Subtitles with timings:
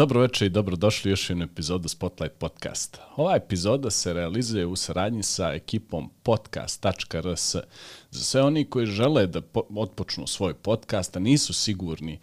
[0.00, 3.12] Dobro večer i dobrodošli još jednu epizodu Spotlight podcasta.
[3.16, 7.54] Ova epizoda se realizuje u saradnji sa ekipom podcast.rs.
[8.10, 9.40] Za sve oni koji žele da
[9.76, 12.20] otpočnu svoj podcast, a nisu sigurni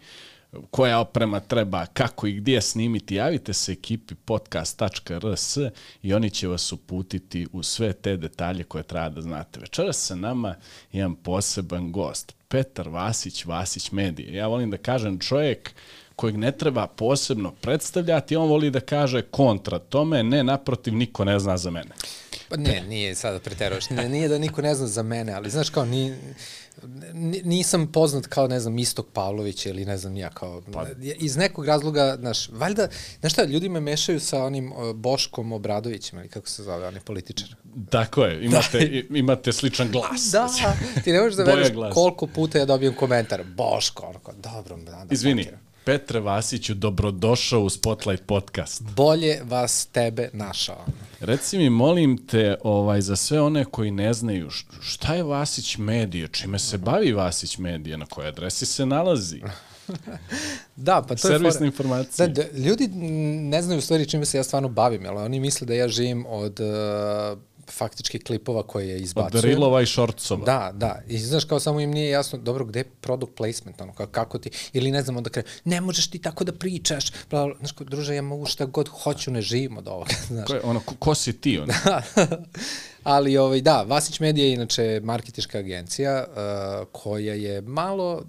[0.70, 5.56] koja oprema treba, kako i gdje snimiti, javite se ekipi podcast.rs
[6.02, 9.60] i oni će vas uputiti u sve te detalje koje treba da znate.
[9.60, 10.54] Večeras sa nama
[10.92, 14.34] imam poseban gost, Petar Vasić, Vasić Medije.
[14.34, 15.74] Ja volim da kažem čovjek
[16.18, 21.38] kojeg ne treba posebno predstavljati, on voli da kaže kontra tome, ne, naprotiv, niko ne
[21.38, 21.90] zna za mene.
[22.48, 25.70] Pa ne, nije sada preterovaš, ne, nije da niko ne zna za mene, ali znaš
[25.70, 26.16] kao, ni,
[27.44, 30.86] nisam poznat kao, ne znam, Istok Pavlović ili ne znam ja, kao, pa.
[31.00, 32.88] iz nekog razloga, znaš, valjda,
[33.20, 37.00] znaš šta, ljudi me mešaju sa onim Boškom Obradovićem, ili kako se zove, on je
[37.00, 37.54] političar.
[37.90, 39.18] Tako je, imate, da.
[39.18, 40.30] imate sličan glas.
[40.32, 40.48] Da,
[41.04, 45.14] ti ne možeš da veriš koliko puta ja dobijem komentar, Boško, onako, dobro, da, da
[45.14, 45.46] Izvini.
[45.88, 48.82] Petre Vasiću, dobrodošao u Spotlight podcast.
[48.82, 50.84] Bolje vas tebe našao.
[51.20, 56.28] Reci mi, molim te, ovaj, za sve one koji ne znaju, šta je Vasić Medija,
[56.28, 59.42] čime se bavi Vasić Medija, na kojoj adresi se nalazi?
[60.76, 61.68] da, pa to Servisne je...
[61.68, 62.28] informacije.
[62.28, 62.88] Da, da, ljudi
[63.42, 66.26] ne znaju u stvari čime se ja stvarno bavim, ali oni misle da ja živim
[66.26, 67.38] od uh,
[67.78, 69.38] faktički klipova koje je izbacujem.
[69.38, 70.44] Od rilova i shortsova.
[70.44, 71.02] Da, da.
[71.08, 74.38] I znaš, kao samo im nije jasno, dobro, gde je product placement, ono, kako, kako
[74.38, 77.72] ti, ili ne znam, onda krenu, ne možeš ti tako da pričaš, bla, bla, znaš,
[77.72, 80.46] kao, druže, ja mogu šta god hoću, ne živim od ovoga, znaš.
[80.46, 81.72] Ko, je, ono, ko, ko si ti, ono?
[83.02, 88.24] Ali, ovaj, da, Vasić Media je inače marketička agencija uh, koja je malo,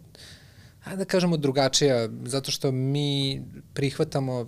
[0.80, 3.42] hajde da kažemo drugačija, zato što mi
[3.74, 4.48] prihvatamo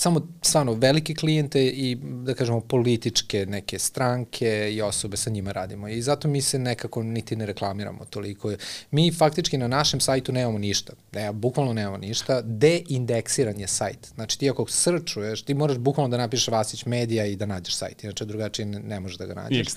[0.00, 5.88] samo stvarno velike klijente i da kažemo političke neke stranke i osobe sa njima radimo
[5.88, 8.52] i zato mi se nekako niti ne reklamiramo toliko.
[8.90, 14.12] Mi faktički na našem sajtu nemamo ništa, ne, bukvalno nemamo ništa, deindeksiran je sajt.
[14.14, 18.04] Znači ti ako srčuješ, ti moraš bukvalno da napišeš Vasić Medija i da nađeš sajt,
[18.04, 19.68] inače drugačije ne, ne možeš da ga nađeš.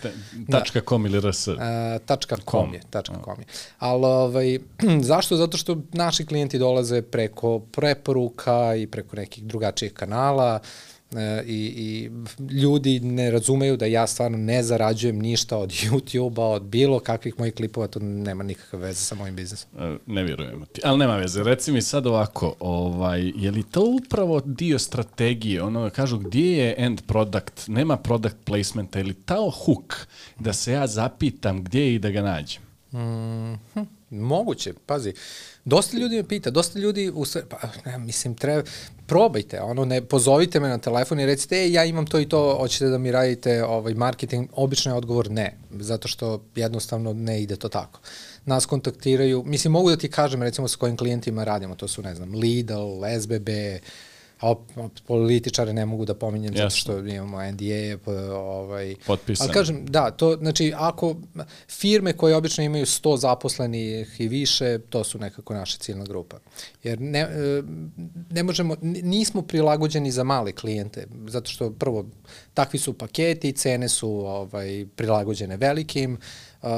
[0.89, 1.47] .com ili rs?
[1.47, 1.55] Uh,
[2.51, 2.81] .com je,
[3.25, 3.45] .com je.
[3.79, 4.59] Ali ovaj,
[5.11, 5.35] zašto?
[5.35, 10.59] Zato što naši klijenti dolaze preko preporuka i preko nekih drugačijih kanala kanala
[11.15, 12.09] e, i, i
[12.53, 17.53] ljudi ne razumeju da ja stvarno ne zarađujem ništa od YouTube-a, od bilo kakvih mojih
[17.53, 19.69] klipova, to nema nikakve veze sa mojim biznisom.
[19.79, 21.43] E, ne vjerujem ti, ali nema veze.
[21.43, 26.75] Reci mi sad ovako, ovaj, je li to upravo dio strategije, ono kažu gdje je
[26.77, 30.07] end product, nema product placementa, ili ta hook
[30.39, 32.61] da se ja zapitam gdje je i da ga nađem?
[32.91, 33.85] Mm -hmm.
[34.09, 35.13] Moguće, pazi.
[35.65, 38.63] Dosta ljudi me pita, dosta ljudi, u sve, pa, ne, mislim, treba,
[39.07, 42.55] probajte, ono, ne, pozovite me na telefon i recite, ej, ja imam to i to,
[42.59, 47.55] hoćete da mi radite ovaj, marketing, obično je odgovor ne, zato što jednostavno ne ide
[47.55, 47.99] to tako.
[48.45, 52.15] Nas kontaktiraju, mislim, mogu da ti kažem, recimo, sa kojim klijentima radimo, to su, ne
[52.15, 53.49] znam, Lidl, SBB,
[54.43, 54.55] a
[55.07, 59.47] političare ne mogu da pominjem zato što imamo NDA, ovaj, Potpisan.
[59.47, 61.15] Ali kažem, da, to, znači, ako
[61.69, 66.37] firme koje obično imaju 100 zaposlenih i više, to su nekako naša ciljna grupa.
[66.83, 67.63] Jer ne, e,
[68.29, 72.05] ne možemo, nismo prilagođeni za male klijente, zato što prvo,
[72.53, 76.17] takvi su paketi, cene su ovaj, prilagođene velikim,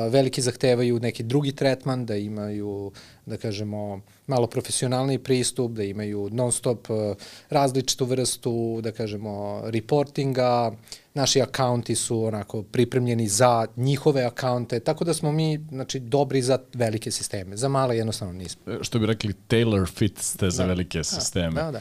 [0.10, 2.92] veliki zahtevaju neki drugi tretman, da imaju,
[3.26, 6.88] da kažemo, malo profesionalni pristup, da imaju non stop
[7.50, 10.72] različitu vrstu, da kažemo, reportinga,
[11.16, 16.60] naši akaunti su onako pripremljeni za njihove akaunte, tako da smo mi znači, dobri za
[16.74, 17.58] velike sisteme.
[17.58, 18.74] Za male jednostavno nismo.
[18.74, 20.68] E, što bi rekli, tailor fit ste za da.
[20.68, 21.62] velike sisteme.
[21.62, 21.80] Da, da.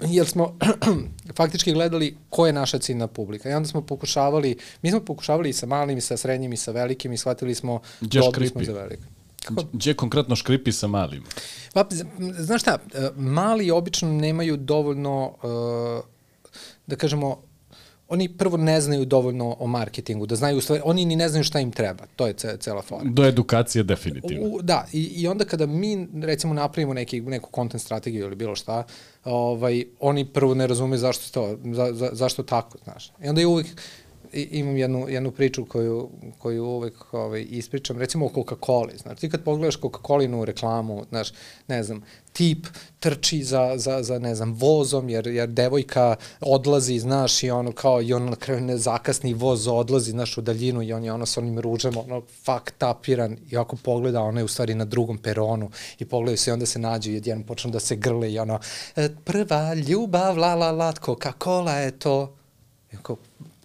[0.00, 0.58] Jer smo
[1.38, 3.50] faktički gledali ko je naša ciljna publika.
[3.50, 6.70] I onda smo pokušavali, mi smo pokušavali i sa malim, i sa srednjim, i sa
[6.70, 9.13] velikim, i shvatili smo Gdje dobri smo za velike.
[9.44, 9.62] Kako?
[9.72, 11.24] Gdje konkretno škripi sa malim?
[11.72, 11.84] Pa,
[12.38, 15.46] znaš šta, e, mali obično nemaju dovoljno, e,
[16.86, 17.42] da kažemo,
[18.08, 21.60] oni prvo ne znaju dovoljno o marketingu, da znaju, stvari, oni ni ne znaju šta
[21.60, 23.04] im treba, to je ce, cela fora.
[23.04, 24.48] Do edukacije definitivno.
[24.48, 28.56] U, da, i, i onda kada mi recimo napravimo neki, neku content strategiju ili bilo
[28.56, 28.84] šta,
[29.24, 33.12] ovaj, oni prvo ne razumeju zašto to, za, za, zašto tako, znaš.
[33.22, 33.66] I onda je uvijek,
[34.34, 39.02] imam jednu, jednu priču koju, koju uvek ovaj, ispričam, recimo o Coca-Coli.
[39.02, 41.28] Znači, ti kad pogledaš Coca-Colinu reklamu, znaš,
[41.68, 42.02] ne znam,
[42.32, 42.66] tip
[43.00, 48.02] trči za, za, za ne znam, vozom, jer, jer devojka odlazi, znaš, i ono kao,
[48.02, 51.26] i on na kraju ne zakasni voz odlazi, znaš, u daljinu i on je ono
[51.26, 55.18] sa onim ružama, ono, fuck tapiran, i ako pogleda, ona je u stvari na drugom
[55.18, 58.38] peronu i pogledaju se i onda se nađu i jedan počnu da se grle i
[58.38, 58.60] ono,
[58.96, 62.36] e, prva ljubav, la la la, Coca-Cola je to.
[62.92, 62.96] I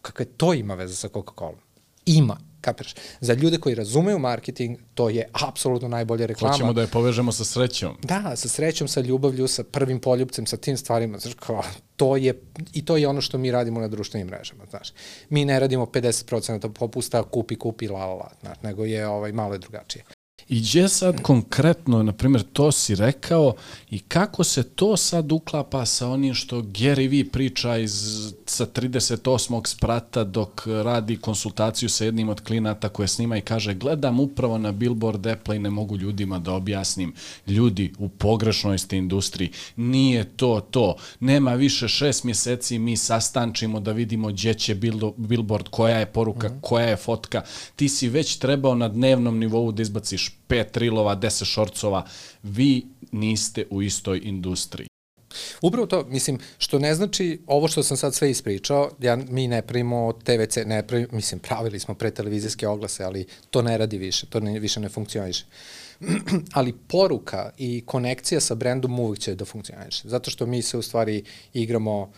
[0.02, 1.60] kakve to ima veze sa Coca-Colom?
[2.06, 2.38] Ima.
[2.62, 2.96] Kapiraš?
[3.22, 6.54] Za ljude koji razumeju marketing, to je apsolutno najbolja reklama.
[6.54, 7.98] Hoćemo da je povežemo sa srećom.
[8.04, 11.18] Da, sa srećom, sa ljubavlju, sa prvim poljubcem, sa tim stvarima.
[11.18, 11.64] Znaš, kao,
[11.96, 12.42] to je,
[12.74, 14.66] I to je ono što mi radimo na društvenim mrežama.
[14.70, 14.94] Znaš.
[15.30, 19.54] Mi ne radimo 50% popusta, kupi, kupi, la, la, la, znaš, nego je ovaj, malo
[19.54, 20.04] je drugačije.
[20.50, 23.54] I gdje sad konkretno, na primjer, to si rekao
[23.90, 27.94] i kako se to sad uklapa sa onim što Gary Vee priča iz,
[28.46, 29.68] sa 38.
[29.68, 34.72] sprata dok radi konsultaciju sa jednim od klinata koje snima i kaže gledam upravo na
[34.72, 37.14] billboard Apple i ne mogu ljudima da objasnim.
[37.48, 40.96] Ljudi, u pogrešnoj ste industriji, nije to to.
[41.20, 44.76] Nema više šest mjeseci mi sastančimo da vidimo gdje će
[45.18, 46.62] billboard, koja je poruka, -hmm.
[46.62, 47.42] koja je fotka.
[47.76, 52.06] Ti si već trebao na dnevnom nivou da izbaciš pet rilova, deset šorcova,
[52.44, 54.90] vi niste u istoj industriji.
[55.62, 59.62] Upravo to, mislim, što ne znači, ovo što sam sad sve ispričao, ja, mi ne
[59.62, 64.26] pravimo TVC, ne pravimo, mislim, pravili smo pre televizijske oglase, ali to ne radi više,
[64.26, 65.46] to ne, više ne funkcioniše.
[66.54, 70.82] ali poruka i konekcija sa brendom uvijek će da funkcioniše, zato što mi se u
[70.82, 71.24] stvari
[71.54, 72.12] igramo,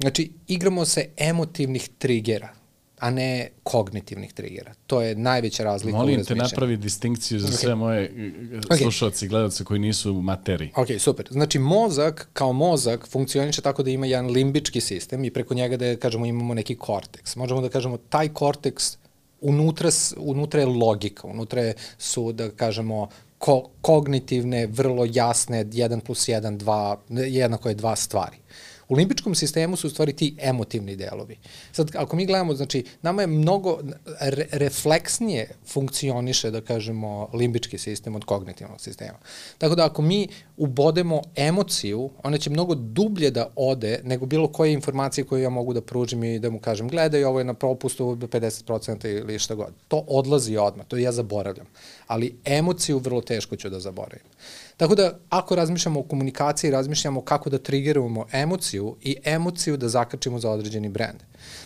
[0.00, 2.59] znači, igramo se emotivnih trigera
[3.00, 4.72] a ne kognitivnih trigera.
[4.86, 7.60] To je najveća razlika Molim te napravi distinkciju za okay.
[7.60, 8.82] sve moje okay.
[8.82, 10.70] slušalci i gledalce koji nisu u materiji.
[10.76, 11.28] Ok, super.
[11.30, 15.96] Znači mozak kao mozak funkcioniše tako da ima jedan limbički sistem i preko njega da
[15.96, 17.36] kažemo imamo neki korteks.
[17.36, 18.96] Možemo da kažemo taj korteks
[19.40, 23.08] unutra, unutra je logika, unutra su da kažemo
[23.38, 28.36] ko, kognitivne, vrlo jasne 1 plus 1, 2, jednako je dva stvari.
[28.90, 31.36] U limbičkom sistemu su u stvari ti emotivni delovi.
[31.72, 33.78] Sad, ako mi gledamo, znači, nama je mnogo
[34.20, 39.18] re, refleksnije funkcioniše, da kažemo, limbički sistem od kognitivnog sistema.
[39.58, 44.72] Tako da ako mi ubodemo emociju, ona će mnogo dublje da ode nego bilo koje
[44.72, 48.04] informacije koje ja mogu da pružim i da mu kažem, gledaj, ovo je na propustu
[48.04, 49.72] 50% ili šta god.
[49.88, 51.66] To odlazi odmah, to ja zaboravljam.
[52.06, 54.26] Ali emociju vrlo teško ću da zaboravim.
[54.76, 60.38] Tako da, ako razmišljamo o komunikaciji, razmišljamo kako da triggerujemo emociju i emociju da zakačimo
[60.38, 61.22] za određeni brend.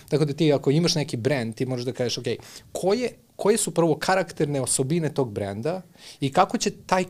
[0.09, 2.27] Tako da ti, ako imaš neki brend, ti možeš da kažeš, ok,
[2.73, 5.83] koje, koje su prvo karakterne osobine tog brenda
[6.21, 7.05] i kako će taj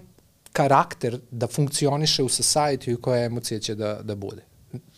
[0.52, 4.42] karakter da funkcioniše u society i koja emocija će da, da bude.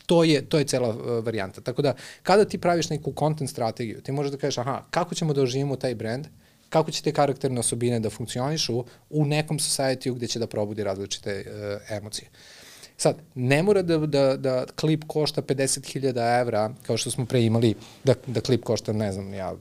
[0.07, 1.61] To je, to je cela uh, varijanta.
[1.61, 5.35] Tako da, kada ti praviš neku content strategiju, ti možeš da kažeš, aha, kako ćemo
[5.35, 6.27] da oživimo taj brand,
[6.69, 11.45] kako će te karakterne osobine da funkcionišu u nekom society gde će da probudi različite
[11.47, 12.29] uh, emocije.
[12.97, 17.75] Sad, ne mora da, da, da klip košta 50.000 evra, kao što smo pre imali,
[18.05, 19.55] da, da klip košta, ne znam, ja,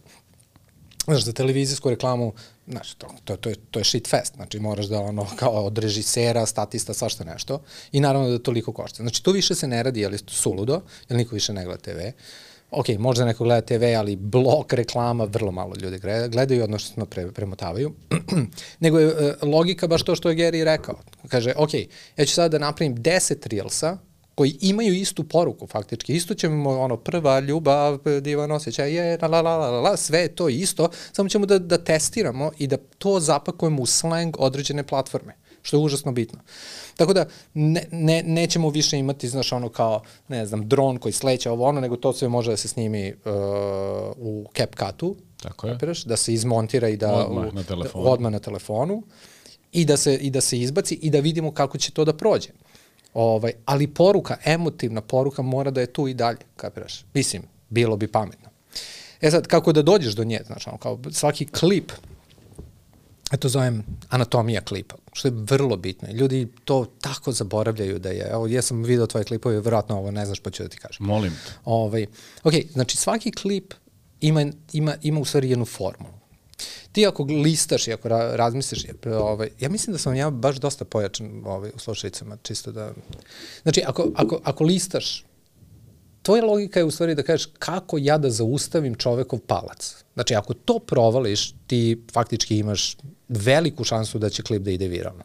[1.05, 2.33] znaš, za televizijsku reklamu,
[2.67, 5.77] znaš, to, to, to, je, to je shit fest, znači moraš da ono, kao od
[5.77, 7.61] režisera, statista, svašta nešto,
[7.91, 9.03] i naravno da toliko košta.
[9.03, 11.99] Znači, to više se ne radi, ali suludo, jer niko više ne gleda TV.
[11.99, 12.13] Uh,
[12.71, 17.93] ok, možda neko gleda TV, ali blok reklama vrlo malo ljudi gledaju, odnosno pre, premotavaju.
[18.79, 20.99] Nego je e, logika baš to što je Gary rekao.
[21.27, 21.73] Kaže, ok,
[22.17, 23.97] ja ću sada da napravim 10 reelsa
[24.35, 26.13] koji imaju istu poruku faktički.
[26.13, 30.35] Isto ćemo ono prva ljubav, divan osjećaj, je, la, la, la, la, la, sve je
[30.35, 35.35] to isto, samo ćemo da, da testiramo i da to zapakujemo u slang određene platforme
[35.65, 36.39] što je užasno bitno.
[36.95, 41.51] Tako da ne, ne, nećemo više imati, znaš, ono kao, ne znam, dron koji sleće
[41.51, 43.31] ovo ono, nego to sve može da se snimi uh,
[44.17, 45.73] u CapCutu, Tako je.
[45.73, 48.03] Kapiraš, da se izmontira i da odmah u, na telefonu.
[48.03, 49.03] Da, odmah na telefonu
[49.71, 52.49] i da se i da se izbaci i da vidimo kako će to da prođe.
[53.13, 57.05] Ovaj, ali poruka, emotivna poruka mora da je tu i dalje, kapiraš?
[57.13, 58.49] Mislim, bilo bi pametno.
[59.21, 61.91] E sad, kako da dođeš do nje, znači, ono, kao svaki klip
[63.31, 66.07] ja to zovem anatomija klipa, što je vrlo bitno.
[66.11, 70.25] Ljudi to tako zaboravljaju da je, evo, ja sam vidio tvoje klipove, vjerojatno ovo ne
[70.25, 71.05] znaš pa ću da ti kažem.
[71.05, 71.53] Molim te.
[71.65, 72.05] Ovaj,
[72.43, 73.73] ok, znači svaki klip
[74.21, 76.13] ima, ima, ima u stvari jednu formulu.
[76.91, 80.85] Ti ako listaš i ako ra, razmisliš, ovaj, ja mislim da sam ja baš dosta
[80.85, 82.93] pojačan ovaj, u slušajicama, čisto da...
[83.63, 85.25] Znači, ako, ako, ako listaš
[86.25, 89.95] tvoja logika je u stvari da kažeš kako ja da zaustavim čovekov palac.
[90.13, 92.97] Znači, ako to provališ, ti faktički imaš
[93.29, 95.23] veliku šansu da će klip da ide viralno.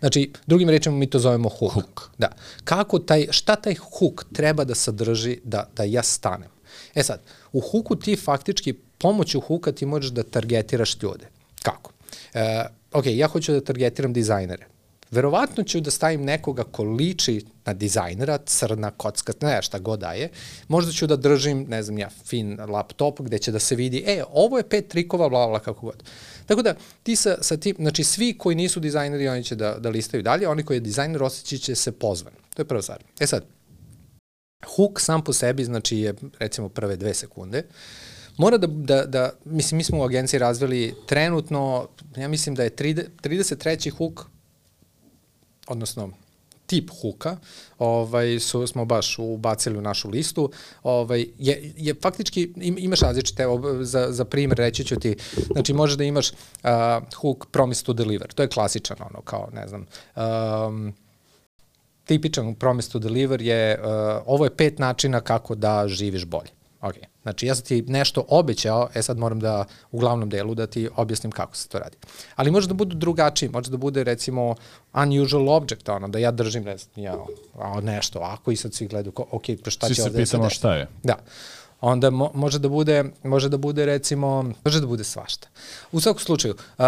[0.00, 1.72] Znači, drugim rečima mi to zovemo hook.
[1.72, 2.10] hook.
[2.18, 2.28] Da.
[2.64, 6.50] Kako taj, šta taj hook treba da sadrži da, da ja stanem?
[6.94, 7.20] E sad,
[7.52, 11.28] u hooku ti faktički, pomoću hooka ti možeš da targetiraš ljude.
[11.62, 11.92] Kako?
[12.34, 14.66] E, ok, ja hoću da targetiram dizajnere
[15.10, 20.12] verovatno ću da stavim nekoga ko liči na dizajnera, crna, kocka, ne šta god da
[20.12, 20.30] je.
[20.68, 24.22] Možda ću da držim, ne znam ja, fin laptop gde će da se vidi, e,
[24.32, 26.02] ovo je pet trikova, bla, bla, kako god.
[26.46, 29.88] Tako da, ti sa, sa tim, znači svi koji nisu dizajneri, oni će da, da
[29.88, 32.32] listaju dalje, oni koji je dizajner osjeći će se pozvan.
[32.54, 33.02] To je prva stvar.
[33.20, 33.44] E sad,
[34.76, 37.64] hook sam po sebi, znači je recimo prve dve sekunde,
[38.36, 42.70] mora da, da, da, mislim, mi smo u agenciji razvili trenutno, ja mislim da je
[42.70, 43.90] 30, 33.
[43.90, 44.26] hook,
[45.66, 46.10] odnosno
[46.70, 47.36] tip huka,
[47.78, 50.50] ovaj, su, smo baš ubacili u našu listu,
[50.82, 55.16] ovaj, je, je faktički, im, imaš različite, evo, za, za primjer reći ću ti,
[55.52, 56.70] znači možeš da imaš uh,
[57.14, 59.86] hook promise to deliver, to je klasičan, ono, kao, ne znam,
[60.16, 60.94] um,
[62.04, 63.86] tipičan promise to deliver je, uh,
[64.26, 66.50] ovo je pet načina kako da živiš bolje.
[66.80, 66.94] Ok,
[67.30, 70.88] znači ja sam ti nešto obećao, e sad moram da u glavnom delu da ti
[70.96, 71.96] objasnim kako se to radi.
[72.36, 74.54] Ali može da budu drugačiji, može da bude recimo
[74.94, 77.16] unusual object, ono, da ja držim ne znam, ja,
[77.82, 80.52] nešto ovako i sad svi gledaju, ok, pa šta Svi će se ovde pitamo sad
[80.52, 80.88] šta je.
[81.02, 81.16] Da.
[81.80, 85.48] Onda mo, može da bude može da bude recimo može da bude svašta.
[85.92, 86.84] U svakom slučaju, uh,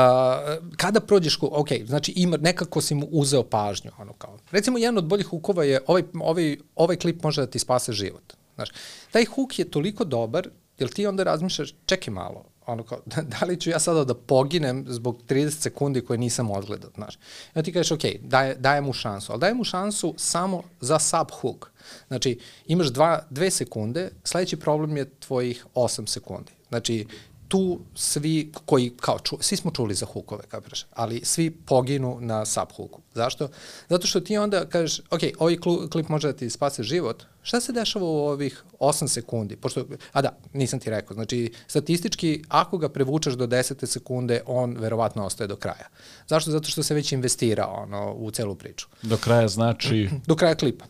[0.76, 4.38] kada prođeš ku, ok, znači ima nekako si mu uzeo pažnju, ono kao.
[4.50, 8.41] Recimo jedan od boljih hukova je ovaj ovaj ovaj klip može da ti spase život.
[8.54, 8.68] Znaš,
[9.10, 13.46] taj huk je toliko dobar, jer ti onda razmišljaš, čekaj malo, ono kao, da, da
[13.46, 17.18] li ću ja sada da poginem zbog 30 sekundi koje nisam odgledao, znaš.
[17.56, 21.30] I ti kažeš, ok, daj, daj mu šansu, ali daj mu šansu samo za sub
[21.30, 21.70] hook.
[22.08, 26.52] Znači, imaš dva, dve sekunde, sledeći problem je tvojih 8 sekundi.
[26.68, 27.06] Znači,
[27.52, 32.44] tu svi koji, kao, ču, svi smo čuli za hukove, kapiraš, ali svi poginu na
[32.44, 33.00] subhooku.
[33.14, 33.48] Zašto?
[33.88, 35.56] Zato što ti onda kažeš, ok, ovaj
[35.90, 39.56] klip može da ti spase život, šta se dešava u ovih 8 sekundi?
[39.56, 43.86] Pošto, a da, nisam ti rekao, znači, statistički, ako ga prevučeš do 10.
[43.86, 45.88] sekunde, on verovatno ostaje do kraja.
[46.28, 46.50] Zašto?
[46.50, 48.86] Zato što se već investira ono, u celu priču.
[49.02, 50.84] Do kraja znači Do kraja klipa.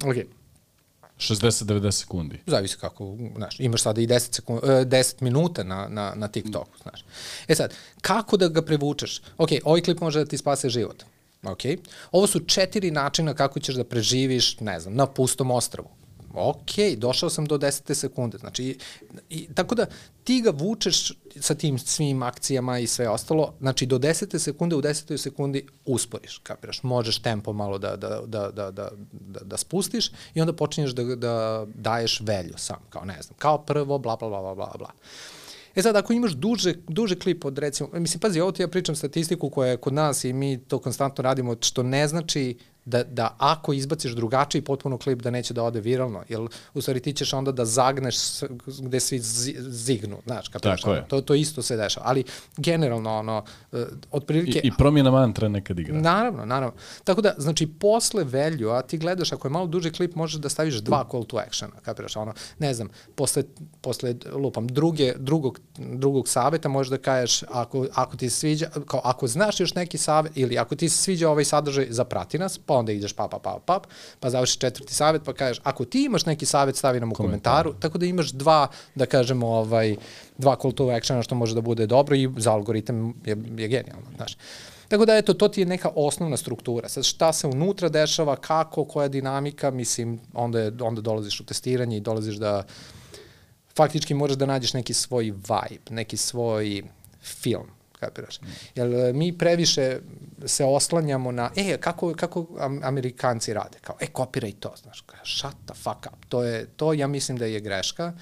[0.00, 0.24] Okay.
[1.18, 2.40] 60-90 sekundi.
[2.46, 7.04] Zavisi kako, znaš, imaš sada i 10, sekund, 10 minuta na, na, na TikToku, znaš.
[7.48, 9.22] E sad, kako da ga prevučeš?
[9.38, 11.02] Ok, ovaj klip može da ti spase život.
[11.42, 11.60] Ok,
[12.12, 15.88] ovo su četiri načina kako ćeš da preživiš, ne znam, na pustom ostravu
[16.34, 17.94] ok, došao sam do 10.
[17.94, 18.38] sekunde.
[18.38, 18.76] Znači, i,
[19.30, 19.86] i, tako da
[20.24, 24.38] ti ga vučeš sa tim svim akcijama i sve ostalo, znači do 10.
[24.38, 25.16] sekunde, u 10.
[25.16, 30.40] sekundi usporiš, kapiraš, možeš tempo malo da, da, da, da, da, da, da spustiš i
[30.40, 34.54] onda počinješ da, da daješ velju sam, kao ne znam, kao prvo, bla, bla, bla,
[34.54, 34.90] bla, bla.
[35.74, 38.96] E sad, ako imaš duže, duže klip od recimo, mislim, pazi, ovo ti ja pričam
[38.96, 42.56] statistiku koja je kod nas i mi to konstantno radimo, što ne znači
[42.88, 46.40] da, da ako izbaciš drugačiji potpuno klip da neće da ode viralno, jer
[46.74, 48.16] u stvari ti ćeš onda da zagneš
[48.66, 49.18] gde svi
[49.58, 51.04] zignu, znaš, kad Tako je.
[51.08, 52.24] To, to isto se dešava, ali
[52.56, 53.80] generalno, ono, uh,
[54.10, 54.58] otprilike...
[54.64, 56.00] I, I promjena mantra nekad igra.
[56.00, 56.74] Naravno, naravno.
[57.04, 60.48] Tako da, znači, posle value, a ti gledaš, ako je malo duži klip, možeš da
[60.48, 63.42] staviš dva call to actiona, kapiraš, ono, ne znam, posle,
[63.80, 69.00] posle lupam, druge, drugog, drugog saveta možeš da kažeš, ako, ako ti se sviđa, kao,
[69.04, 72.77] ako znaš još neki savet, ili ako ti se sviđa ovaj sadržaj, zaprati nas, pa
[72.78, 73.80] onda ideš pa, pa, pa, pa,
[74.20, 77.74] pa završiš četvrti savet, pa kažeš, ako ti imaš neki savet, stavi nam u komentaru,
[77.80, 79.96] tako da imaš dva, da kažemo, ovaj,
[80.38, 84.06] dva call to actiona što može da bude dobro i za algoritam je, je genijalno,
[84.16, 84.36] znaš.
[84.88, 86.88] Tako da, eto, to ti je neka osnovna struktura.
[86.88, 91.96] Sad, šta se unutra dešava, kako, koja dinamika, mislim, onda, je, onda dolaziš u testiranje
[91.96, 92.64] i dolaziš da
[93.76, 96.82] faktički moraš da nađeš neki svoj vibe, neki svoj
[97.22, 98.40] film kapiraš?
[98.74, 100.00] Jer e, mi previše
[100.46, 102.46] se oslanjamo na, e, kako, kako
[102.82, 103.78] Amerikanci rade?
[103.80, 106.26] Kao, e, kopiraj to, znaš, shut the fuck up.
[106.28, 108.12] To, je, to ja mislim da je greška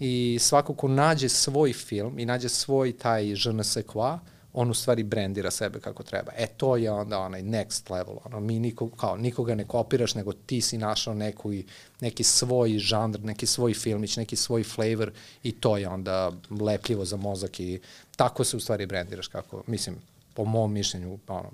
[0.00, 4.18] i svako ko nađe svoj film i nađe svoj taj je ne sais quoi,
[4.52, 6.32] on u stvari brendira sebe kako treba.
[6.36, 8.16] E, to je onda onaj next level.
[8.24, 11.52] Ono, mi nikog, kao, nikoga ne kopiraš, nego ti si našao neku,
[12.00, 15.12] neki svoj žanr, neki svoj filmić, neki svoj flavor
[15.42, 17.80] i to je onda lepljivo za mozak i
[18.16, 19.96] tako se u stvari brendiraš kako, mislim,
[20.34, 21.50] po mom mišljenju, ono,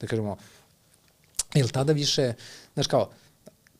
[0.00, 0.36] da kažemo,
[1.54, 2.32] ili tada više,
[2.74, 3.10] znaš kao,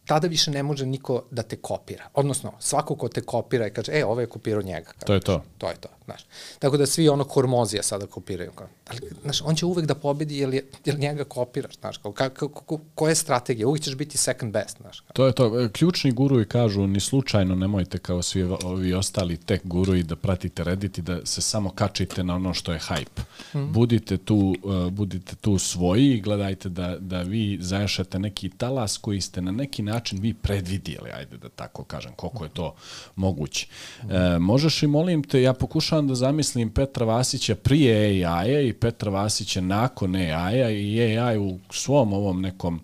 [0.07, 2.09] tada više ne može niko da te kopira.
[2.15, 4.93] Odnosno, svako ko te kopira i kaže, e, ovo je kopirao njega.
[5.07, 5.43] To je to.
[5.59, 6.27] To je to, znaš.
[6.59, 8.53] Tako da svi ono hormozija sada kopiraju.
[8.89, 11.99] Ali, znaš, on će uvek da pobedi jer, je, jer njega kopiraš, znaš.
[11.99, 13.69] Kao, ka, ka, ko, koja je strategija?
[13.69, 15.01] Uvek ćeš biti second best, znaš.
[15.01, 15.15] Kao.
[15.15, 15.61] To je to.
[15.61, 20.65] E, ključni guruji kažu, ni slučajno nemojte kao svi ovi ostali tech guruji da pratite
[20.65, 23.21] Reddit i da se samo kačite na ono što je hype.
[23.21, 23.73] Mm -hmm.
[23.73, 29.21] Budite tu, uh, budite tu svoji i gledajte da, da vi zajašate neki talas koji
[29.21, 32.75] ste na neki način vi predvidjeli, ajde da tako kažem, koliko je to
[33.17, 33.67] moguće.
[34.11, 35.53] E, možeš i molim te, ja
[35.97, 41.59] pokušavam da zamislim Petra Vasića prije AI-a i Petra Vasića nakon AI-a i AI u
[41.71, 42.81] svom ovom nekom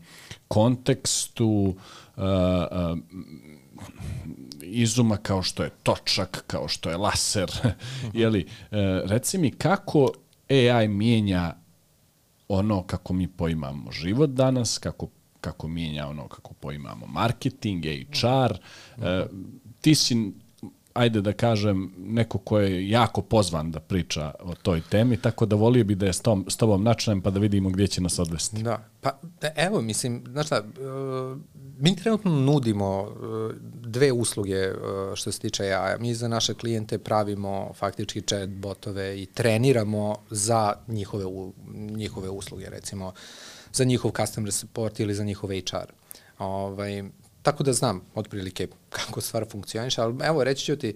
[0.49, 1.75] kontekstu
[2.16, 2.99] uh, uh,
[4.62, 7.50] izuma kao što je točak, kao što je laser.
[7.62, 8.21] Uh -huh.
[8.21, 8.78] Jeli, uh,
[9.11, 10.09] reci mi kako
[10.50, 11.54] AI mijenja
[12.49, 15.09] ono kako mi poimamo život danas, kako
[15.40, 18.26] kako mijenja ono kako poimamo marketing, HR.
[18.26, 18.57] -hmm.
[19.02, 19.26] e,
[19.81, 20.33] ti si
[20.94, 25.56] ajde da kažem, neko ko je jako pozvan da priča o toj temi, tako da
[25.56, 28.18] volio bi da je s, tom, s tobom načnem pa da vidimo gdje će nas
[28.18, 28.62] odvesti.
[28.62, 31.38] Da, pa da, evo, mislim, znaš šta, uh,
[31.78, 33.52] mi trenutno nudimo uh,
[33.92, 34.72] dve usluge
[35.14, 35.99] što se tiče AI-a.
[35.99, 41.25] Mi za naše klijente pravimo faktički chat botove i treniramo za njihove,
[41.75, 43.12] njihove usluge, recimo
[43.72, 45.92] za njihov customer support ili za njihov HR.
[46.38, 47.02] Ovaj,
[47.42, 50.94] tako da znam otprilike kako stvar funkcioniše, ali evo reći ću ti,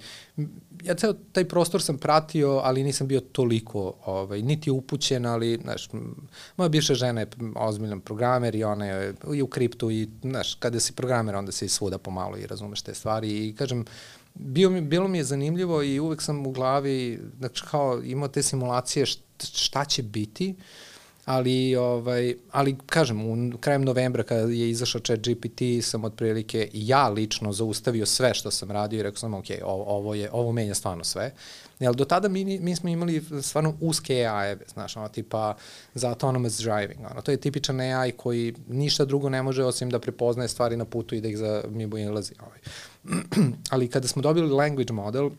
[0.83, 5.89] ja ceo taj prostor sam pratio, ali nisam bio toliko, ovaj, niti upućen, ali, znaš,
[6.57, 7.27] moja bivša žena je
[7.57, 11.69] ozbiljan programer i ona je i u kriptu i, znaš, kada si programer, onda se
[11.69, 13.85] svuda pomalo i razumeš te stvari i, kažem,
[14.35, 18.43] bio mi, bilo mi je zanimljivo i uvek sam u glavi, znači, kao imao te
[18.43, 19.07] simulacije
[19.39, 20.65] šta će biti, uh,
[21.27, 27.09] ali, ovaj, ali kažem, u krajem novembra kada je izašao chat GPT sam otprilike ja
[27.09, 31.05] lično zaustavio sve što sam radio i rekao sam, ok, ovo, je, ovo menja stvarno
[31.05, 31.33] sve.
[31.81, 35.57] Jel, do tada mi, mi smo imali stvarno uske AI-eve, znaš, ono, tipa
[35.95, 39.99] za autonomous driving, ono, to je tipičan AI koji ništa drugo ne može osim da
[39.99, 42.35] prepoznaje stvari na putu i da ih za mibo ilazi.
[42.41, 42.59] Ovaj.
[43.71, 45.31] ali kada smo dobili language model,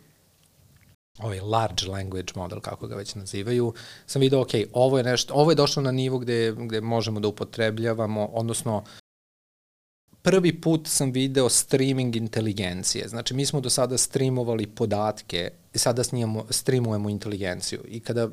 [1.19, 3.73] ovaj large language model, kako ga već nazivaju,
[4.05, 7.27] sam vidio, ok, ovo je nešto, ovo je došlo na nivo gde, gde možemo da
[7.27, 8.83] upotrebljavamo, odnosno
[10.21, 13.07] prvi put sam video streaming inteligencije.
[13.07, 17.79] Znači, mi smo do sada streamovali podatke i sada snijamo, streamujemo inteligenciju.
[17.87, 18.29] I kada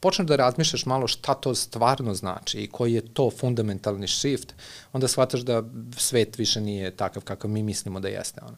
[0.00, 4.54] počneš da razmišljaš malo šta to stvarno znači i koji je to fundamentalni shift,
[4.92, 5.62] onda shvataš da
[5.96, 8.40] svet više nije takav kakav mi mislimo da jeste.
[8.46, 8.56] Ono.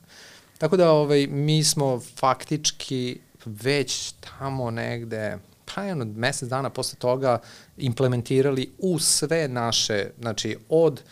[0.58, 5.38] Tako da ovaj, mi smo faktički već tamo negde,
[5.74, 7.38] pa jedno mesec dana posle toga
[7.76, 11.02] implementirali u sve naše, znači od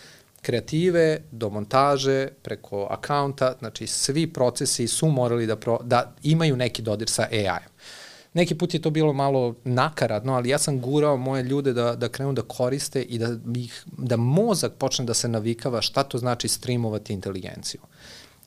[0.42, 6.82] kreative do montaže, preko akaunta, znači svi procesi su morali da, pro, da imaju neki
[6.82, 7.70] dodir sa AI-om.
[8.34, 12.08] Neki put je to bilo malo nakaradno, ali ja sam gurao moje ljude da, da
[12.08, 16.49] krenu da koriste i da, ih, da mozak počne da se navikava šta to znači
[16.49, 17.80] streamovati inteligenciju.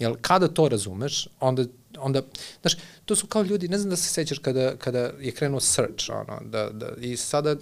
[0.03, 1.65] Jel, kada to razumeš, onda
[1.99, 2.21] onda,
[2.61, 2.73] znaš,
[3.05, 6.39] to su kao ljudi, ne znam da se sećaš kada, kada je krenuo search, ono,
[6.49, 7.55] da, da, i sada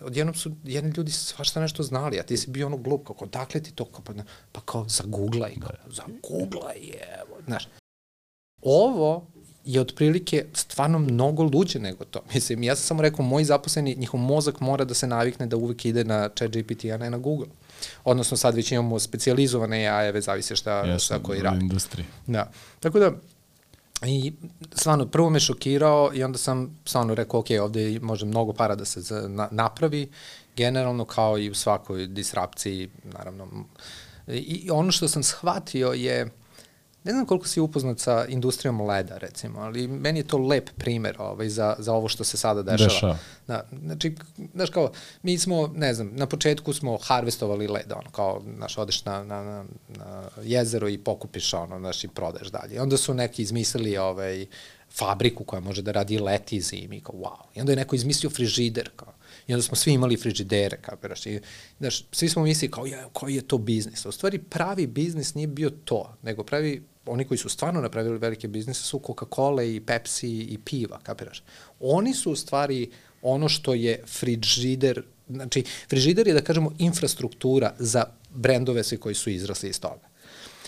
[0.00, 3.62] odjednom su jedni ljudi svašta nešto znali, a ti si bio ono glup, kako, dakle
[3.62, 4.12] ti to, kao, pa,
[4.52, 5.92] pa kao, zagooglaj, kao, da.
[5.92, 6.78] zagooglaj,
[7.20, 7.68] evo, znaš.
[8.62, 9.26] Ovo
[9.64, 12.20] je otprilike stvarno mnogo luđe nego to.
[12.34, 15.84] Mislim, ja sam samo rekao, moji zaposleni, njihov mozak mora da se navikne da uvek
[15.84, 17.46] ide na chat GPT, a ne na Google.
[18.04, 21.60] Odnosno, sad već imamo specializovane AI-eve, zavise šta, Jasno, šta koji radi.
[21.60, 22.06] industriji.
[22.26, 22.50] Da.
[22.80, 23.12] Tako da,
[24.06, 24.32] I
[24.74, 28.84] stvarno, prvo me šokirao i onda sam stvarno rekao, ok, ovde može mnogo para da
[28.84, 29.00] se
[29.50, 30.10] napravi,
[30.56, 33.48] generalno kao i u svakoj disrapciji, naravno.
[34.28, 36.30] I ono što sam shvatio je,
[37.06, 41.16] ne znam koliko si upoznat sa industrijom leda, recimo, ali meni je to lep primer
[41.18, 42.88] ovaj, za, za ovo što se sada dešava.
[42.88, 43.18] Dešava.
[43.46, 44.14] Da, znači,
[44.54, 44.90] znaš kao,
[45.22, 49.42] mi smo, ne znam, na početku smo harvestovali led, ono, kao, znaš, odeš na, na,
[49.44, 52.82] na, na jezero i pokupiš, ono, znaš, i prodaješ dalje.
[52.82, 54.46] Onda su neki izmislili, ovaj,
[54.90, 57.42] fabriku koja može da radi leti zimi, kao, wow.
[57.54, 59.12] I onda je neko izmislio frižider, kao,
[59.46, 61.26] I onda smo svi imali frižidere, kapiraš.
[61.26, 61.40] I,
[61.78, 64.06] znaš, svi smo mislili kao, ja, koji je to biznis?
[64.06, 68.48] U stvari, pravi biznis nije bio to, nego pravi oni koji su stvarno napravili velike
[68.48, 71.42] biznise su Coca-Cola i Pepsi i piva, kapiraš?
[71.80, 72.90] Oni su u stvari
[73.22, 79.30] ono što je frižider, znači frižider je da kažemo infrastruktura za brendove sve koji su
[79.30, 80.08] izrasli iz toga.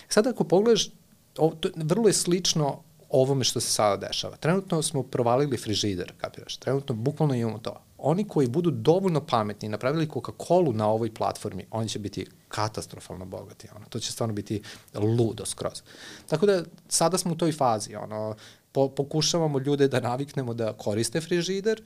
[0.07, 0.89] Sada ako pogledaš,
[1.37, 4.37] ovo, to, vrlo je slično ovome što se sada dešava.
[4.37, 6.57] Trenutno smo provalili frižider, kapiraš?
[6.57, 11.65] Trenutno bukvalno imamo to oni koji budu dovoljno pametni i napravili Coca-Cola na ovoj platformi,
[11.71, 13.67] oni će biti katastrofalno bogati.
[13.75, 13.85] Ono.
[13.89, 14.61] To će stvarno biti
[14.93, 15.81] ludo skroz.
[16.27, 17.95] Tako da sada smo u toj fazi.
[17.95, 18.35] Ono,
[18.71, 21.81] po, pokušavamo ljude da naviknemo da koriste frižider,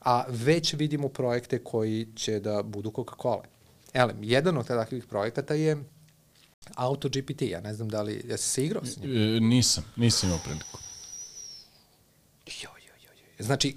[0.00, 3.44] a već vidimo projekte koji će da budu Coca-Cola.
[3.92, 5.84] Elem, jedan od takvih projekata je
[6.74, 7.42] AutoGPT.
[7.42, 9.36] Ja ne znam da li, jesi se igrao s njim?
[9.36, 10.78] E, nisam, nisam imao priliku.
[12.62, 12.77] Jo,
[13.38, 13.76] Znači,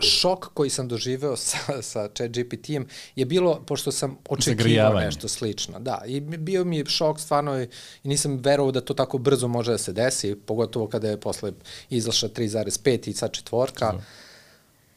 [0.00, 2.86] šok koji sam doživeo sa, sa chat GPT-em
[3.16, 5.78] je bilo, pošto sam očekivao nešto slično.
[5.78, 7.68] Da, i bio mi je šok stvarno i
[8.04, 11.52] nisam verovao da to tako brzo može da se desi, pogotovo kada je posle
[11.90, 14.02] izašla 3.5 i sad četvorka, da.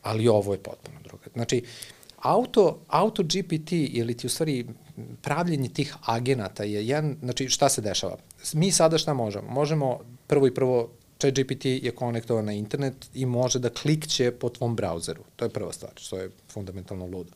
[0.01, 1.23] ali ovo je potpuno drugo.
[1.33, 1.63] Znači,
[2.17, 4.65] auto, auto GPT ili ti u stvari
[5.21, 8.17] pravljenje tih agenata je jedan, znači šta se dešava?
[8.53, 9.49] Mi sada šta možemo?
[9.49, 10.89] Možemo prvo i prvo
[11.23, 15.23] ChatGPT je konektovan na internet i može da klikće po tvom brauzeru.
[15.35, 17.31] To je prva stvar, što je fundamentalno ludo.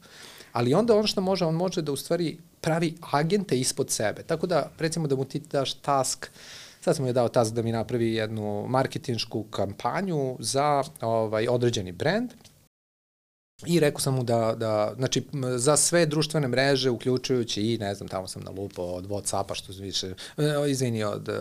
[0.52, 4.24] Ali onda ono što može, on može da u stvari pravi agente ispod sebe.
[4.24, 6.30] Tako da, recimo da mu ti daš task,
[6.82, 12.34] sad sam joj dao task da mi napravi jednu marketinšku kampanju za ovaj, određeni brand,
[13.66, 15.24] I rekao sam mu da, da, znači,
[15.58, 19.74] za sve društvene mreže, uključujući i, ne znam, tamo sam na lupo od Whatsappa, što
[19.74, 21.36] više, e, izvini, od uh,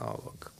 [0.00, 0.52] ovog,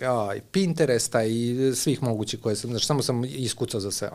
[0.00, 4.10] ja, i Pinteresta i svih mogućih koje sam, znači, samo sam iskucao za sve.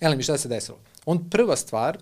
[0.00, 0.78] Ele mi šta se desilo?
[1.06, 1.98] On prva stvar,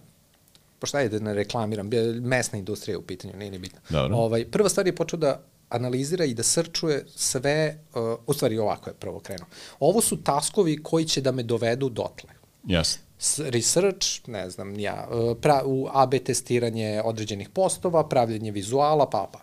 [0.78, 3.80] pošto ajde da ne reklamiram, mesna industrija u pitanju, nije ni bitno.
[3.88, 4.16] Dobro.
[4.16, 8.90] Ovaj, prva stvar je počeo da analizira i da srčuje sve, uh, u stvari ovako
[8.90, 9.46] je prvo krenuo.
[9.80, 12.30] Ovo su taskovi koji će da me dovedu dotle.
[12.66, 13.02] Jasno.
[13.38, 19.40] Research, ne znam, ja, uh, pra, u AB testiranje određenih postova, pravljenje vizuala, pa, pa.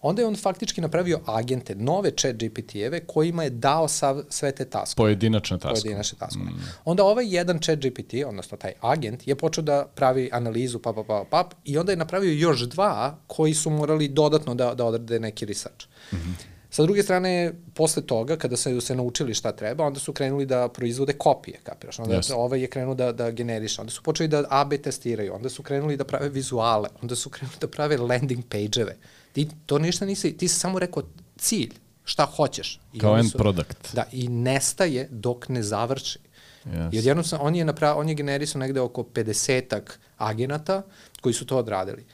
[0.00, 4.64] Onda je on faktički napravio agente, nove chat GPT-eve kojima je dao sav, sve te
[4.64, 5.06] taskove.
[5.06, 5.74] Pojedinačne taskove.
[5.74, 6.44] Pojedinačne taskove.
[6.44, 6.60] Mm.
[6.84, 11.04] Onda ovaj jedan chat GPT, odnosno taj agent, je počeo da pravi analizu pa, pa,
[11.04, 15.20] pa, pa, i onda je napravio još dva koji su morali dodatno da, da odrade
[15.20, 15.86] neki research.
[16.12, 16.58] Mm -hmm.
[16.70, 20.68] Sa druge strane, posle toga, kada se, se naučili šta treba, onda su krenuli da
[20.68, 21.98] proizvode kopije, kapiraš?
[21.98, 22.32] Onda yes.
[22.34, 25.96] ovaj je krenuo da, da generiše, onda su počeli da AB testiraju, onda su krenuli
[25.96, 28.96] da prave vizuale, onda su krenuli da prave landing page-eve.
[29.32, 31.02] Ti to ništa nisi, ti si samo rekao
[31.36, 32.80] cilj, šta hoćeš.
[32.92, 33.94] I Kao end su, product.
[33.94, 36.18] Da, i nestaje dok ne završi.
[36.64, 36.94] Yes.
[36.94, 40.82] I odjednom sam, on je, naprav, on je generisao negde oko 50-ak agenata
[41.20, 42.04] koji su to odradili.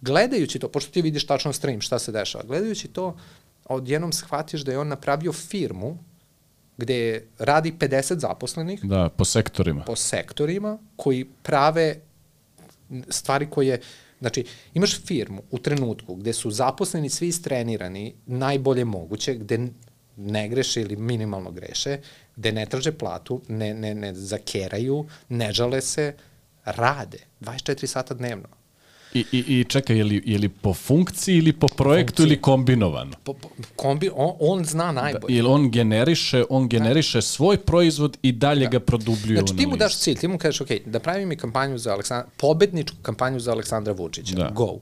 [0.00, 3.16] Gledajući to, pošto ti vidiš tačno stream, šta se dešava, gledajući to,
[3.64, 5.98] odjednom shvatiš da je on napravio firmu
[6.76, 8.84] gde radi 50 zaposlenih.
[8.84, 9.84] Da, po sektorima.
[9.84, 11.96] Po sektorima koji prave
[13.08, 13.80] stvari koje
[14.20, 19.68] Znači, imaš firmu u trenutku gde su zaposleni svi istrenirani najbolje moguće, gde
[20.16, 21.98] ne greše ili minimalno greše,
[22.36, 26.14] gde ne traže platu, ne, ne, ne zakeraju, ne žale se,
[26.64, 28.48] rade 24 sata dnevno.
[29.14, 32.26] I, i, i čekaj, je li, je li po funkciji ili po projektu funkciji.
[32.26, 33.12] ili kombinovano?
[33.24, 35.34] Po, po, kombi, on, on zna najbolje.
[35.34, 36.78] Da, ili on generiše, on da.
[36.78, 37.22] generiše da.
[37.22, 38.70] svoj proizvod i dalje da.
[38.70, 41.78] ga produbljuje znači, ti mu daš cilj, ti mu kažeš, ok, da pravi mi kampanju
[41.78, 44.50] za Aleksandra, pobedničku kampanju za Aleksandra Vučića, da.
[44.50, 44.78] go.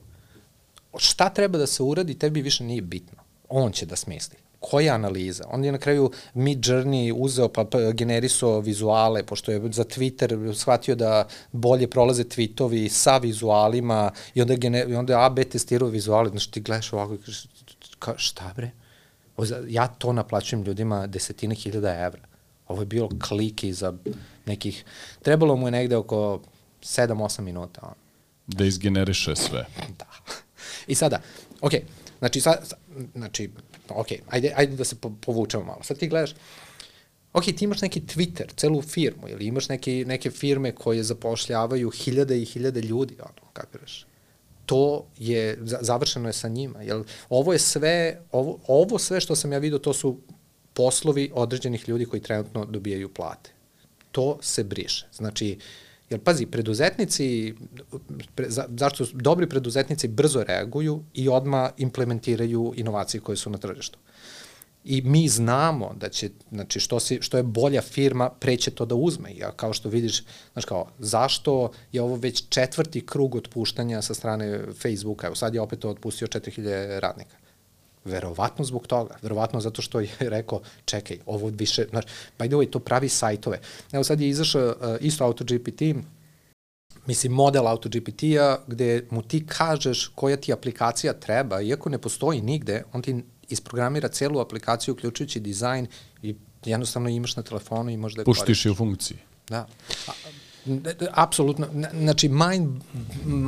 [0.98, 3.18] Šta treba da se uradi, tebi više nije bitno.
[3.48, 5.44] On će da smisli koja analiza?
[5.50, 10.54] On je na kraju Mid Journey uzeo pa, pa generisao vizuale, pošto je za Twitter
[10.54, 16.28] shvatio da bolje prolaze tweetovi sa vizualima i onda, gene, i onda AB testirao vizuale,
[16.28, 17.46] znači ti gledaš ovako i kažeš,
[17.98, 18.70] ka, šta bre?
[19.68, 22.22] Ja to naplaćujem ljudima desetine hiljada evra.
[22.68, 23.92] Ovo je bilo kliki za
[24.46, 24.84] nekih,
[25.22, 26.40] trebalo mu je negde oko
[26.82, 27.80] 7-8 minuta.
[27.82, 27.94] On.
[28.46, 29.66] Da izgeneriše sve.
[29.98, 30.06] Da.
[30.86, 31.20] I sada,
[31.60, 31.80] okay,
[32.18, 32.72] znači, sad,
[33.14, 33.50] znači,
[33.88, 35.82] ok, ajde, ajde da se povučemo malo.
[35.82, 36.34] Sad ti gledaš,
[37.32, 42.42] ok, ti imaš neki Twitter, celu firmu, ili imaš neke, neke firme koje zapošljavaju hiljade
[42.42, 44.06] i hiljade ljudi, ono, kapiraš?
[44.66, 49.52] To je, završeno je sa njima, jel, ovo je sve, ovo, ovo sve što sam
[49.52, 50.18] ja vidio, to su
[50.74, 53.50] poslovi određenih ljudi koji trenutno dobijaju plate.
[54.12, 55.06] To se briše.
[55.12, 55.58] Znači,
[56.10, 57.54] Jer pazi, preduzetnici,
[58.34, 63.98] pre, za, zašto dobri preduzetnici brzo reaguju i odma implementiraju inovacije koje su na tržištu.
[64.84, 68.94] I mi znamo da će, znači što, si, što je bolja firma, preće to da
[68.94, 69.36] uzme.
[69.36, 74.60] Ja, kao što vidiš, znači kao, zašto je ovo već četvrti krug otpuštanja sa strane
[74.82, 75.26] Facebooka?
[75.26, 77.36] Evo sad je opet otpustio 4000 radnika.
[78.04, 82.04] Verovatno zbog toga, verovatno zato što je rekao, čekaj, ovo više, znaš,
[82.38, 83.60] by the way, to pravi sajtove.
[83.92, 85.82] Evo sad je izašao uh, isto AutoGPT,
[87.06, 92.82] mislim, model AutoGPT-a gde mu ti kažeš koja ti aplikacija treba, iako ne postoji nigde,
[92.92, 95.86] on ti isprogramira celu aplikaciju, uključujući dizajn
[96.22, 99.18] i jednostavno imaš na telefonu i možda je Puštiš je u funkciji.
[99.48, 99.66] Da.
[100.06, 100.12] A,
[101.10, 101.66] apsolutno,
[102.00, 102.82] znači mind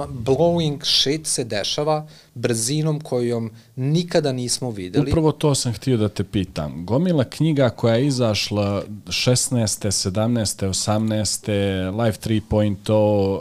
[0.09, 5.11] blowing shit se dešava brzinom kojom nikada nismo videli.
[5.11, 6.87] Upravo to sam htio da te pitam.
[6.87, 10.11] Gomila knjiga koja je izašla 16.
[10.11, 10.69] 17.
[10.69, 12.05] 18.
[12.05, 13.41] Life 3.0 uh,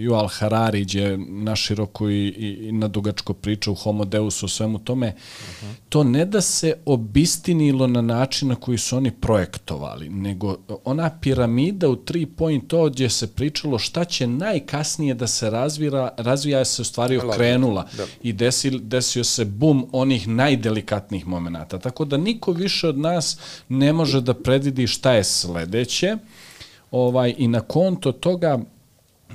[0.00, 4.78] Yuval Harari je naširoko i, i, i na dugačko priča u Homo Deus o svemu
[4.78, 5.06] tome.
[5.06, 5.74] Uh -huh.
[5.88, 11.88] To ne da se obistinilo na način na koji su oni projektovali, nego ona piramida
[11.88, 17.16] u 3.0 gdje se pričalo šta će najkasnije da se razvira, razvija se u stvari
[17.16, 18.06] okrenula da.
[18.22, 21.78] i desi, desio se bum onih najdelikatnijih momenata.
[21.78, 23.38] Tako da niko više od nas
[23.68, 26.16] ne može da predvidi šta je sledeće
[26.90, 28.58] ovaj, i na konto toga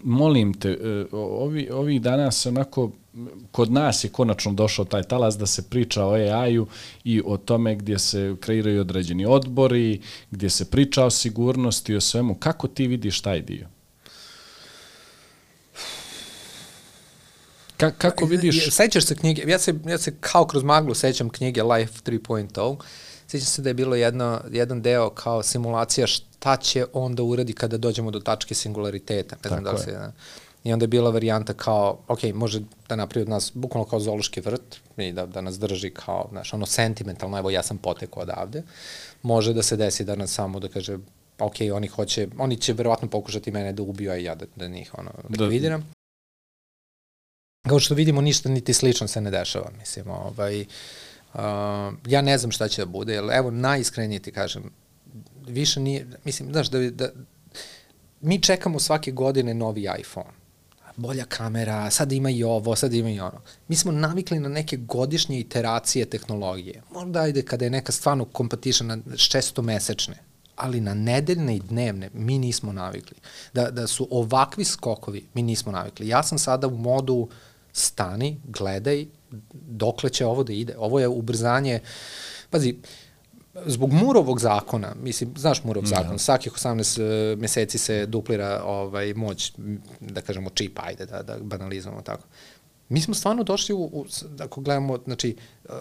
[0.03, 2.91] molim te, e, ovi, ovih dana se onako
[3.51, 6.67] kod nas je konačno došao taj talas da se priča o AI-u
[7.03, 10.01] i o tome gdje se kreiraju određeni odbori,
[10.31, 12.35] gdje se priča o sigurnosti i o svemu.
[12.35, 13.67] Kako ti vidiš taj dio?
[17.77, 18.69] Ka, kako vidiš...
[18.71, 22.77] Sećaš se knjige, ja se, ja se kao kroz maglu sećam knjige Life 3.0,
[23.27, 27.53] sećam se da je bilo jedno, jedan deo kao simulacija šta će on da uradi
[27.53, 29.35] kada dođemo do tačke singulariteta.
[29.43, 30.11] Ne znam Tako da li se...
[30.67, 34.41] I onda je bila varijanta kao, ok, može da napravi od nas bukvalno kao zoološki
[34.41, 38.63] vrt i da, da nas drži kao, znaš, ono sentimentalno, evo ja sam potekao odavde.
[39.23, 40.97] Može da se desi da nas samo, da kaže,
[41.39, 44.91] ok, oni hoće, oni će verovatno pokušati mene da ubiju, a ja da, da njih
[44.97, 45.43] ono, da.
[45.43, 45.81] likvidiram.
[45.81, 47.69] Da.
[47.69, 51.39] Kao što vidimo, ništa niti slično se ne dešava, mislim, ovaj, uh,
[52.07, 54.71] ja ne znam šta će da bude, jer evo, najiskrenije ti kažem,
[55.47, 57.09] više nije, mislim, znaš, da, da,
[58.21, 60.36] mi čekamo svake godine novi iPhone
[60.97, 63.41] bolja kamera, sad ima i ovo, sad ima i ono.
[63.67, 66.81] Mi smo navikli na neke godišnje iteracije tehnologije.
[66.93, 70.17] Možda ajde kada je neka stvarno competition na šesto mesečne,
[70.55, 73.17] ali na nedeljne i dnevne mi nismo navikli.
[73.53, 76.07] Da, da su ovakvi skokovi, mi nismo navikli.
[76.07, 77.29] Ja sam sada u modu
[77.73, 79.05] stani, gledaj,
[79.51, 80.75] dokle će ovo da ide.
[80.77, 81.79] Ovo je ubrzanje,
[82.49, 82.75] pazi,
[83.65, 85.89] zbog Murovog zakona, mislim, znaš Murov da.
[85.89, 89.53] zakon, svakih 18 uh, meseci se duplira ovaj, moć,
[89.99, 92.23] da kažemo, čip, ajde, da, da banalizujemo tako.
[92.89, 94.05] Mi smo stvarno došli u, u
[94.39, 95.71] ako gledamo, znači, uh,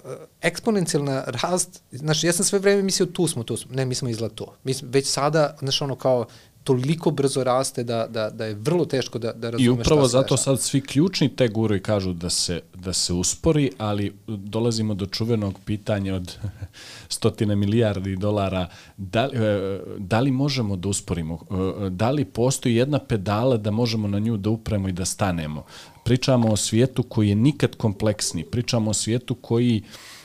[0.42, 4.08] eksponencijalna rast, znači, ja sam sve vreme mislio tu smo, tu smo, ne, mi smo
[4.08, 4.46] izgled tu.
[4.64, 6.26] Mi smo, već sada, znači, ono kao,
[6.66, 10.36] toliko brzo raste da, da, da je vrlo teško da, da razumeš I upravo zato
[10.36, 15.60] sad svi ključni te guru kažu da se, da se uspori, ali dolazimo do čuvenog
[15.64, 16.34] pitanja od
[17.16, 22.98] stotine milijardi dolara, da, e, da li možemo da usporimo, e, da li postoji jedna
[22.98, 25.64] pedala da možemo na nju da upremo i da stanemo.
[26.04, 30.15] Pričamo o svijetu koji je nikad kompleksni, pričamo o svijetu koji uh,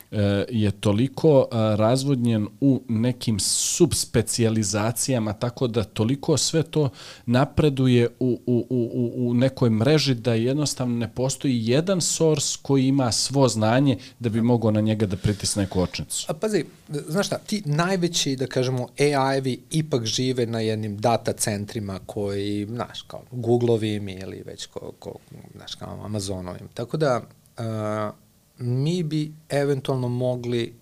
[0.49, 6.89] je toliko razvodnjen u nekim subspecializacijama, tako da toliko sve to
[7.25, 13.11] napreduje u, u, u, u nekoj mreži da jednostavno ne postoji jedan source koji ima
[13.11, 16.25] svo znanje da bi mogao na njega da pritisne kočnicu.
[16.29, 16.65] A pazi,
[17.07, 23.01] znaš šta, ti najveći, da kažemo, AI-evi ipak žive na jednim data centrima koji, znaš,
[23.01, 25.13] kao Google-ovim ili već ko, ko,
[25.55, 26.67] znaš, kao Amazonovim.
[26.73, 27.21] Tako da,
[27.57, 28.15] uh,
[28.61, 30.73] mi bi eventualno mogli,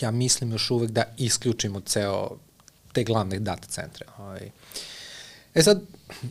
[0.00, 2.30] ja mislim još uvek da isključimo ceo
[2.92, 4.06] te glavne data centre.
[4.18, 4.50] Ovaj.
[5.54, 5.82] E sad,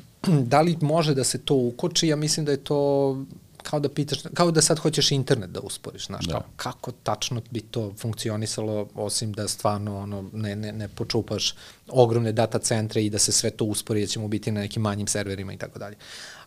[0.52, 2.08] da li može da se to ukoči?
[2.08, 3.26] Ja mislim da je to
[3.70, 6.32] kao da pitaš, kao da sad hoćeš internet da usporiš, znaš, da.
[6.32, 11.56] kao, kako tačno bi to funkcionisalo, osim da stvarno ono, ne, ne, ne počupaš
[11.88, 15.08] ogromne data centre i da se sve to uspori, da ćemo biti na nekim manjim
[15.08, 15.96] serverima i tako dalje.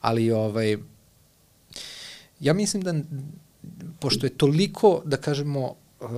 [0.00, 0.76] Ali, ovaj,
[2.40, 2.94] ja mislim da
[4.00, 6.08] pošto je toliko, da kažemo, uh,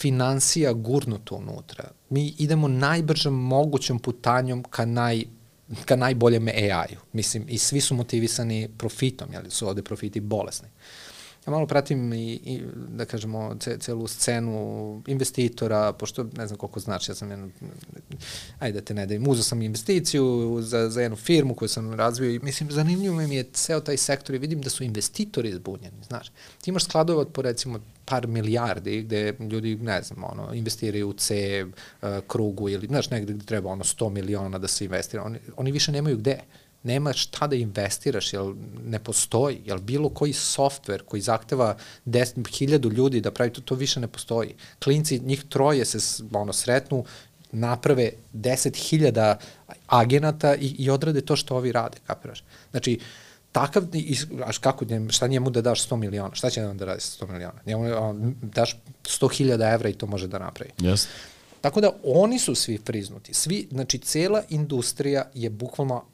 [0.00, 5.24] financija gurnuto unutra, mi idemo najbržom mogućom putanjom ka naj
[5.84, 7.00] ka najboljem AI-u.
[7.12, 10.68] Mislim, i svi su motivisani profitom, jel su ovde profiti bolesni.
[11.46, 16.80] Ja malo pratim i, i da kažemo, ce, celu scenu investitora, pošto ne znam koliko
[16.80, 17.48] znači, ja sam jedno,
[18.58, 22.30] ajde da te ne dajem, uzao sam investiciju za, za jednu firmu koju sam razvio
[22.30, 26.28] i mislim, zanimljivo mi je ceo taj sektor i vidim da su investitori izbunjeni, znaš.
[26.60, 31.12] Ti imaš skladove od po recimo par milijardi gde ljudi, ne znam, ono, investiraju u
[31.12, 35.22] C uh, krugu ili, znaš, negde gde treba ono 100 miliona da se investira.
[35.22, 36.38] Oni, oni više nemaju gde
[36.82, 43.20] nema šta da investiraš, jel ne postoji, jel bilo koji softver koji zahteva 10.000 ljudi
[43.20, 44.54] da pravi to, to više ne postoji.
[44.84, 47.04] Klinci, njih troje se ono, sretnu,
[47.52, 49.34] naprave 10.000
[49.86, 52.44] agenata i, i odrade to što ovi rade, kapiraš?
[52.70, 52.98] Znači,
[53.52, 53.84] takav,
[54.44, 56.34] až kako, šta njemu da daš 100 miliona?
[56.34, 57.60] Šta će nam da radi sa 100 miliona?
[57.66, 60.70] Njemu on, daš 100.000 evra i to može da napravi.
[60.78, 61.06] Yes.
[61.60, 63.34] Tako da oni su svi friznuti.
[63.34, 66.04] Svi, znači, cela industrija je bukvalno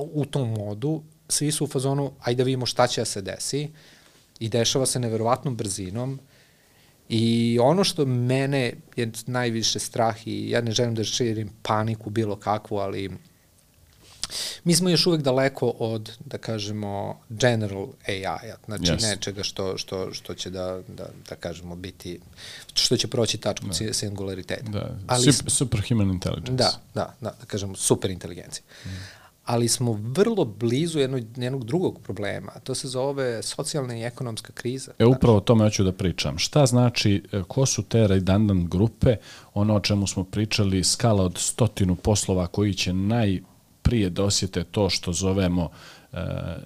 [0.00, 3.68] u tom modu, svi su u fazonu, ajde da vidimo šta će da se desi
[4.40, 6.20] i dešava se neverovatnom brzinom
[7.08, 12.36] i ono što mene je najviše strah i ja ne želim da širim paniku bilo
[12.36, 13.10] kakvu, ali
[14.64, 19.02] mi smo još uvek daleko od, da kažemo, general AI-a, znači yes.
[19.02, 22.20] nečega što, što, što će da, da, da kažemo biti,
[22.74, 23.92] što će proći tačku da.
[23.92, 24.70] singulariteta.
[24.70, 26.52] Da, Ali, super, superhuman intelligence.
[26.52, 28.64] Da, da, da, da kažemo, super inteligencija.
[28.84, 29.17] Mm
[29.48, 32.52] ali smo vrlo blizu jednog, jednog drugog problema.
[32.64, 34.92] To se zove socijalna i ekonomska kriza.
[34.98, 36.38] E, upravo o tome hoću da pričam.
[36.38, 39.16] Šta znači, e, ko su te redundant grupe,
[39.54, 44.90] ono o čemu smo pričali, skala od stotinu poslova koji će najprije da osjete to
[44.90, 45.70] što zovemo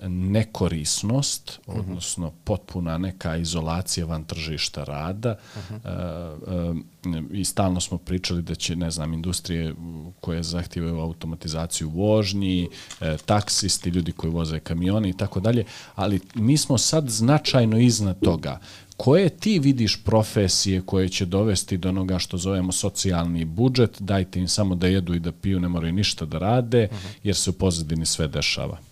[0.09, 5.37] nekorisnost, odnosno potpuna neka izolacija van tržišta rada.
[5.70, 9.74] E, e, i stalno smo pričali da će, ne znam, industrije
[10.20, 12.68] koje zahtijevaju automatizaciju vožnji,
[13.00, 18.20] e, taksisti, ljudi koji voze kamione i tako dalje, ali mi smo sad značajno iznad
[18.20, 18.61] toga.
[18.96, 24.48] Koje ti vidiš profesije koje će dovesti do onoga što zovemo socijalni budžet, dajte im
[24.48, 26.88] samo da jedu i da piju, ne moraju ništa da rade,
[27.22, 28.91] jer se u pozadini sve dešava.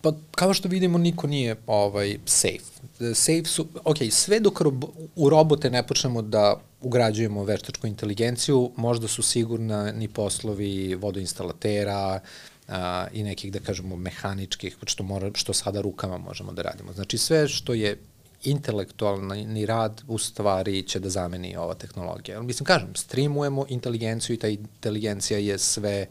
[0.00, 3.14] Pa kao što vidimo niko nije ovaj safe.
[3.14, 4.84] Safe su, ok, sve dok rob,
[5.16, 12.20] u robote ne počnemo da ugrađujemo veštačku inteligenciju, možda su sigurna ni poslovi vodoinstalatera
[12.68, 16.92] a, i nekih, da kažemo, mehaničkih, što, mora, što sada rukama možemo da radimo.
[16.92, 17.98] Znači sve što je
[18.44, 22.42] intelektualni rad u stvari će da zameni ova tehnologija.
[22.42, 26.06] Mislim, kažem, streamujemo inteligenciju i ta inteligencija je sve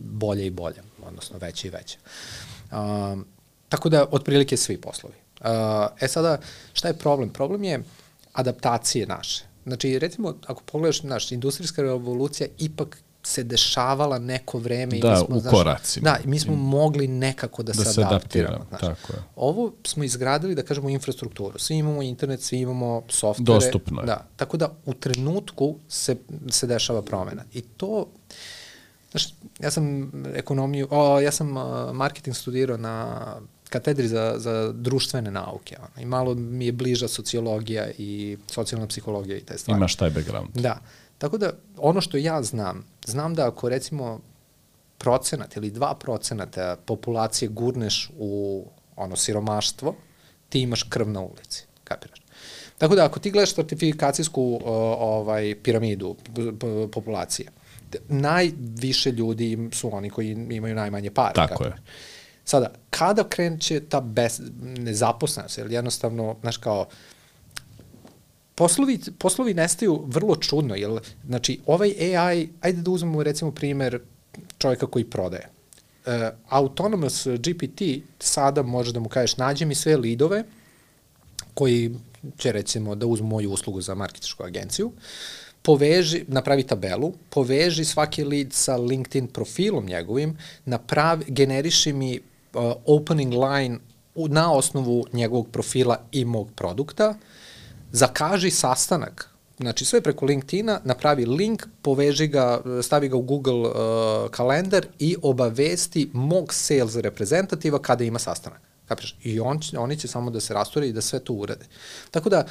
[0.00, 1.98] bolje i bolje, odnosno veće i veće.
[2.72, 3.26] Um,
[3.68, 5.14] tako da, otprilike svi poslovi.
[5.40, 5.46] Uh,
[6.00, 6.38] e sada,
[6.72, 7.30] šta je problem?
[7.30, 7.82] Problem je
[8.32, 9.44] adaptacije naše.
[9.66, 14.98] Znači, recimo, ako pogledaš, naš, industrijska revolucija ipak se dešavala neko vreme.
[14.98, 16.10] Da, i mi smo, u znaš, koracima.
[16.10, 18.66] Da, mi smo mogli nekako da, da se, se adaptiramo.
[18.68, 18.80] Znaš.
[18.80, 19.22] Tako je.
[19.36, 21.58] Ovo smo izgradili, da kažemo, infrastrukturu.
[21.58, 23.44] Svi imamo internet, svi imamo softvere.
[23.46, 24.06] Dostupno je.
[24.06, 26.16] Da, tako da u trenutku se,
[26.50, 27.44] se dešava promena.
[27.52, 28.06] I to,
[29.12, 31.48] znaš, ja sam ekonomiju, o, ja sam
[31.92, 33.18] marketing studirao na
[33.70, 35.76] katedri za, za društvene nauke.
[35.78, 39.78] Ono, I malo mi je bliža sociologija i socijalna psihologija i te stvari.
[39.78, 40.50] Imaš taj background.
[40.54, 40.78] Da.
[41.18, 44.20] Tako da, ono što ja znam, znam da ako recimo
[44.98, 48.64] procenat ili dva procenata populacije gurneš u
[48.96, 49.94] ono siromaštvo,
[50.48, 52.22] ti imaš krv na ulici, kapiraš?
[52.78, 54.62] Tako da ako ti gledaš stratifikacijsku uh,
[54.98, 56.16] ovaj piramidu
[56.92, 57.48] populacije,
[58.08, 61.32] najviše ljudi su oni koji imaju najmanje para.
[61.32, 61.78] Tako kapiraš?
[61.78, 61.82] je.
[62.44, 66.86] Sada, kada kreće ta bez, nezaposlenost, jer jednostavno, znaš kao,
[68.54, 74.00] poslovi, poslovi nestaju vrlo čudno, jer, znači, ovaj AI, ajde da uzmemo recimo primer
[74.58, 75.48] čovjeka koji prodaje.
[76.06, 76.12] Uh,
[76.48, 77.82] autonomous GPT
[78.18, 80.44] sada može da mu kažeš nađe mi sve lidove
[81.54, 81.94] koji
[82.38, 84.92] će recimo da uzmu moju uslugu za marketičku agenciju,
[85.62, 93.34] poveži, napravi tabelu, poveži svaki lead sa LinkedIn profilom njegovim, napravi, generiši mi uh, opening
[93.34, 93.78] line
[94.14, 97.14] na osnovu njegovog profila i mog produkta,
[97.92, 104.30] zakaži sastanak Znači sve preko LinkedIna, napravi link, poveži ga, stavi ga u Google uh,
[104.30, 108.60] kalendar i obavesti mog sales reprezentativa kada ima sastanak.
[108.88, 109.16] Kapiš?
[109.22, 111.66] I on, oni će samo da se rasture i da sve to urade.
[112.10, 112.46] Tako da,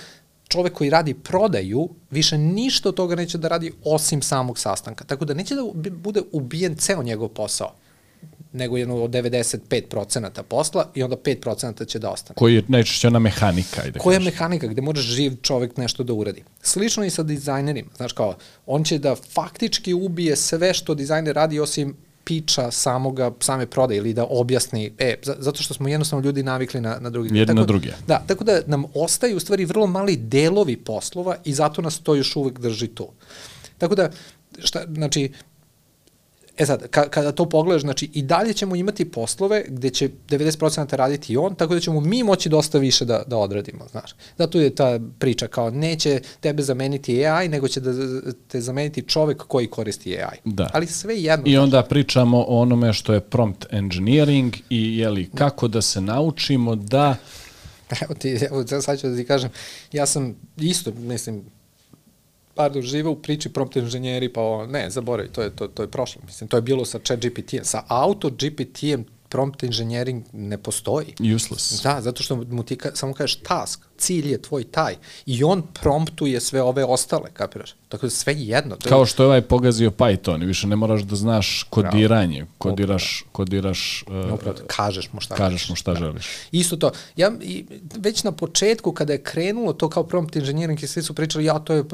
[0.51, 5.03] čovek koji radi prodaju više ništa od toga neće da radi osim samog sastanka.
[5.03, 7.73] Tako da neće da bude ubijen ceo njegov posao
[8.53, 12.35] nego jedno od 95% posla i onda 5% će da ostane.
[12.35, 13.81] Koji je najčešće ona mehanika?
[13.81, 16.43] Ajde Koja je mehanika gde moraš živ čovek nešto da uradi.
[16.61, 17.89] Slično i sa dizajnerima.
[17.97, 18.35] Znaš kao,
[18.65, 24.13] on će da faktički ubije sve što dizajner radi osim piča samoga, same prodaje ili
[24.13, 27.38] da objasni, e, zato što smo jednostavno ljudi navikli na, na drugi.
[27.38, 27.91] Jedni na druge.
[28.07, 32.15] Da, tako da nam ostaju u stvari vrlo mali delovi poslova i zato nas to
[32.15, 33.07] još uvek drži tu.
[33.77, 34.10] Tako da,
[34.60, 35.31] šta, znači,
[36.57, 40.95] E sad, ka, kada to pogledaš, znači i dalje ćemo imati poslove gde će 90%
[40.95, 44.15] raditi i on, tako da ćemo mi moći dosta više da, da odradimo, znaš.
[44.37, 47.91] Zato je ta priča kao neće tebe zameniti AI, nego će da
[48.47, 50.37] te zameniti čovek koji koristi AI.
[50.45, 50.69] Da.
[50.73, 51.45] Ali sve jedno.
[51.47, 56.75] I onda pričamo o onome što je prompt engineering i jeli, kako da se naučimo
[56.75, 57.15] da
[58.01, 59.49] Evo ti, evo, sad ću da ti kažem,
[59.91, 61.43] ja sam isto, mislim,
[62.62, 65.91] pardon, žive u priči prompt inženjeri, pa ovo, ne, zaboravi, to je, to, to je
[65.91, 66.21] prošlo.
[66.26, 67.65] Mislim, to je bilo sa chat GPT-em.
[67.65, 71.15] Sa auto GPT-em prompt engineering ne postoji.
[71.36, 71.82] Useless.
[71.84, 75.63] Da, zato što mu ti ka, samo kažeš task, cilj je tvoj taj i on
[75.81, 77.75] promptuje sve ove ostale, kapiraš?
[77.89, 78.75] Tako da sve jedno.
[78.75, 78.89] To je...
[78.89, 84.03] Kao što je ovaj pogazio Python i više ne moraš da znaš kodiranje, kodiraš, kodiraš
[84.07, 85.99] uh, Upravo, kažeš mu šta, kažeš mu šta da.
[85.99, 86.27] želiš.
[86.51, 86.91] Isto to.
[87.15, 91.13] Ja, i, već na početku kada je krenulo to kao prompt engineering i svi su
[91.13, 91.87] pričali ja to je uh,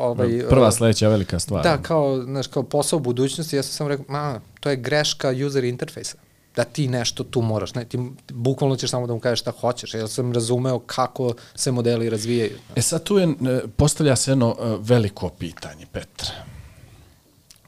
[0.00, 1.62] ovaj, uh, prva sledeća velika stvar.
[1.62, 5.64] Da, kao, znaš, kao posao budućnosti, ja sam samo rekao, ma, to je greška user
[5.64, 6.23] interfejsa
[6.56, 7.98] da ti nešto tu moraš, ne, ti
[8.32, 12.58] bukvalno ćeš samo da mu kažeš šta hoćeš, ja sam razumeo kako se modeli razvijaju.
[12.76, 16.28] E sad tu je, e, postavlja se jedno e, veliko pitanje, Petra.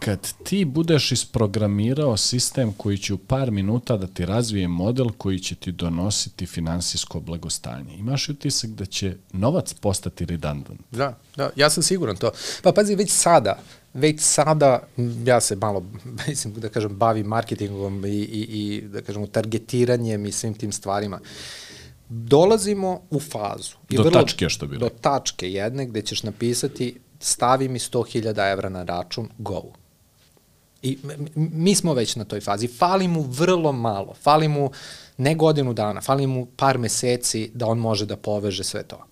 [0.00, 5.38] kad ti budeš isprogramirao sistem koji će u par minuta da ti razvije model koji
[5.38, 10.80] će ti donositi finansijsko blagostanje, imaš utisak da će novac postati redundant?
[10.90, 12.30] Da, da, ja sam siguran to.
[12.62, 13.58] Pa pazi, već sada,
[13.96, 14.80] već sada
[15.24, 15.84] ja se malo,
[16.28, 21.20] mislim da kažem, bavim marketingom i, i, i da kažem, targetiranjem i svim tim stvarima.
[22.08, 23.76] Dolazimo u fazu.
[23.90, 28.68] Do vrlo, tačke, što bi Do tačke jedne gde ćeš napisati stavi mi 100.000 evra
[28.68, 29.62] na račun, go.
[30.82, 30.98] I
[31.34, 32.68] mi smo već na toj fazi.
[32.68, 34.14] Fali mu vrlo malo.
[34.22, 34.70] Fali mu
[35.16, 39.04] ne godinu dana, fali mu par meseci da on može da poveže sve to.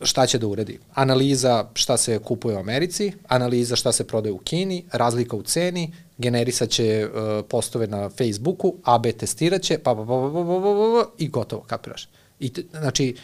[0.00, 0.78] Šta će da uradi?
[0.94, 5.92] Analiza šta se kupuje u Americi, analiza šta se prodaje u Kini, razlika u ceni,
[6.18, 11.04] generisat će uh, postove na Facebooku, AB testirat će, pa, pa, pa, pa, pa, pa,
[11.04, 12.08] pa, i gotovo, kapiraš.
[12.40, 13.16] I, znači,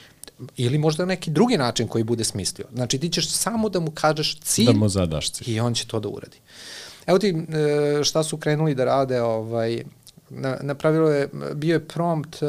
[0.56, 2.66] ili možda neki drugi način koji bude smislio.
[2.74, 5.54] Znači, ti ćeš samo da mu kažeš cilj da mu zadaš cilj.
[5.54, 6.36] i on će to da uradi.
[7.06, 9.84] Evo ti e, šta su krenuli da rade, ovaj,
[10.30, 12.48] na, napravilo je, bio je prompt uh,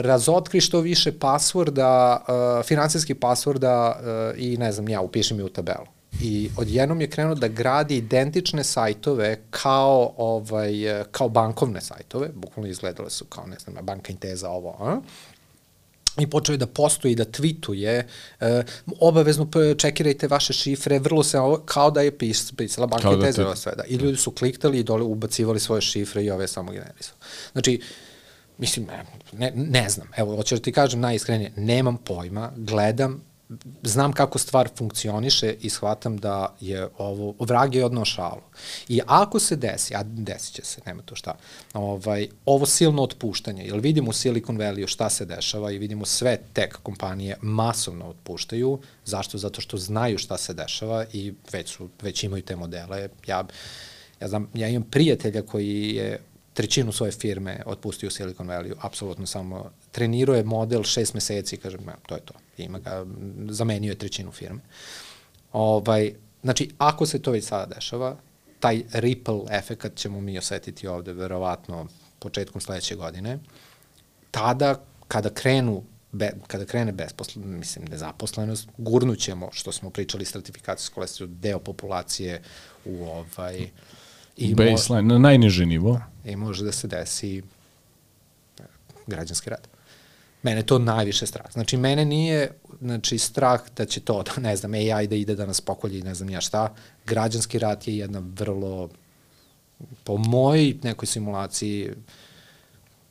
[0.00, 5.48] razotkri što više pasvorda, uh, finansijskih pasvorda uh, i ne znam ja, upiši mi u
[5.48, 5.86] tabelu.
[6.22, 10.72] I odjednom je krenuo da gradi identične sajtove kao, ovaj,
[11.10, 15.00] kao bankovne sajtove, bukvalno izgledale su kao, ne znam, banka Inteza ovo, a?
[16.18, 18.02] i počeo je da postoji, da tweetuje,
[18.40, 18.62] e,
[19.00, 19.48] obavezno
[19.78, 23.72] čekirajte vaše šifre, vrlo se ovo, kao da je pis, pisala banka i tezela sve.
[23.76, 23.84] Da.
[23.84, 27.18] I ljudi su kliktali i dole ubacivali svoje šifre i ove samo generisali.
[27.52, 27.80] Znači,
[28.58, 28.86] mislim,
[29.32, 33.28] ne, ne znam, evo, hoću da ti kažem najiskrenije, nemam pojma, gledam,
[33.82, 38.42] znam kako stvar funkcioniše i shvatam da je ovo, vrag je odnao šalu.
[38.88, 41.34] I ako se desi, a desit će se, nema to šta,
[41.74, 46.38] ovaj, ovo silno otpuštanje, jer vidimo u Silicon Valley šta se dešava i vidimo sve
[46.52, 49.38] tech kompanije masovno otpuštaju, zašto?
[49.38, 53.08] Zato što znaju šta se dešava i već, su, već imaju te modele.
[53.26, 53.44] Ja,
[54.20, 56.20] ja, znam, ja imam prijatelja koji je
[56.58, 61.80] trećinu svoje firme otpustio u Silicon Valley, apsolutno samo trenirao je model šest meseci kažem,
[61.86, 63.06] ja, to je to, ima ga,
[63.48, 64.60] zamenio je trećinu firme.
[65.52, 68.16] Ovaj, znači, ako se to već sada dešava,
[68.60, 71.86] taj ripple efekat ćemo mi osetiti ovde, verovatno,
[72.18, 73.38] početkom sledeće godine,
[74.30, 75.82] tada, kada krenu
[76.12, 82.42] be, kada krene besposlen, mislim, nezaposlenost, gurnućemo, što smo pričali, stratifikacijsko lestiju, deo populacije
[82.84, 83.70] u ovaj,
[84.38, 85.92] I Baseline, na najniži nivo.
[85.92, 88.62] Da, I može da se desi e,
[89.06, 89.68] građanski rad.
[90.42, 91.52] Mene to najviše strah.
[91.52, 92.50] Znači, mene nije
[92.80, 96.14] znači, strah da će to, da, ne znam, AI da ide da nas pokolji, ne
[96.14, 96.74] znam ja šta.
[97.06, 98.88] Građanski rad je jedna vrlo,
[100.04, 101.90] po mojoj nekoj simulaciji,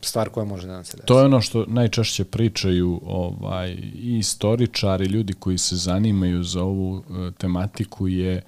[0.01, 1.07] stvar koja može da nam se desi.
[1.07, 6.91] To je ono što najčešće pričaju ovaj, i istoričari, ljudi koji se zanimaju za ovu
[6.91, 8.41] uh, tematiku je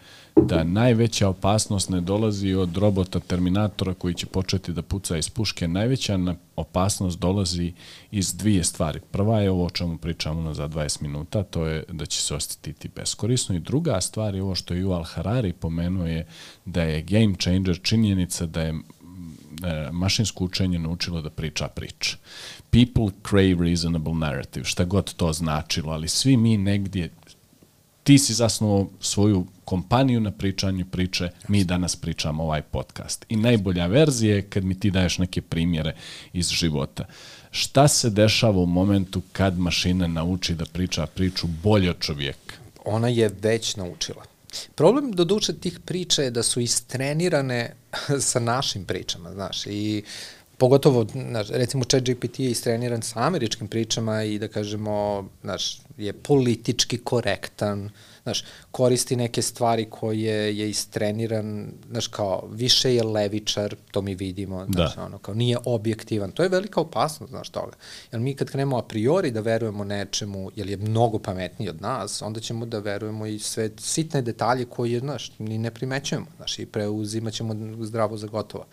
[0.46, 5.68] da najveća opasnost ne dolazi od robota Terminatora koji će početi da puca iz puške.
[5.68, 6.20] Najveća
[6.56, 7.74] opasnost dolazi
[8.12, 9.00] iz dvije stvari.
[9.12, 12.36] Prva je ovo o čemu pričamo na za 20 minuta, to je da će se
[12.36, 16.28] osjetiti beskorisno i druga stvar je ovo što je Yuval Harari pomenuo je
[16.66, 18.76] da je game changer činjenica da je e,
[19.92, 22.18] mašinsko učenje naučilo da priča priče.
[22.70, 27.10] People crave reasonable narrative, šta god to značilo, ali svi mi negdje
[28.10, 33.26] ti si zasnovao svoju kompaniju na pričanju priče, mi danas pričamo ovaj podcast.
[33.30, 35.96] I najbolja verzija je kad mi ti daješ neke primjere
[36.34, 37.06] iz života.
[37.52, 42.56] Šta se dešava u momentu kad mašina nauči da priča priču bolje od čovjeka?
[42.86, 44.24] Ona je već naučila.
[44.76, 47.76] Problem do duše tih priča je da su istrenirane
[48.32, 50.04] sa našim pričama, znaš, i
[50.60, 56.14] pogotovo, znaš, recimo chat GPT je istreniran sa američkim pričama i da kažemo, znaš, je
[56.14, 57.90] politički korektan,
[58.24, 64.66] znaš, koristi neke stvari koje je istreniran, znaš, kao, više je levičar, to mi vidimo,
[64.66, 64.72] da.
[64.72, 67.74] znaš, ono, kao, nije objektivan, to je velika opasnost, znaš, toga.
[68.12, 72.22] Jer mi kad krenemo a priori da verujemo nečemu, jer je mnogo pametniji od nas,
[72.22, 76.66] onda ćemo da verujemo i sve sitne detalje koje, znaš, ni ne primećujemo, znaš, i
[76.66, 77.56] preuzimat ćemo
[77.86, 78.66] zdravo za gotovo.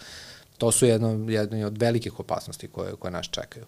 [0.58, 3.64] To su jedno, jedno od velikih opasnosti koje, koje nas čekaju.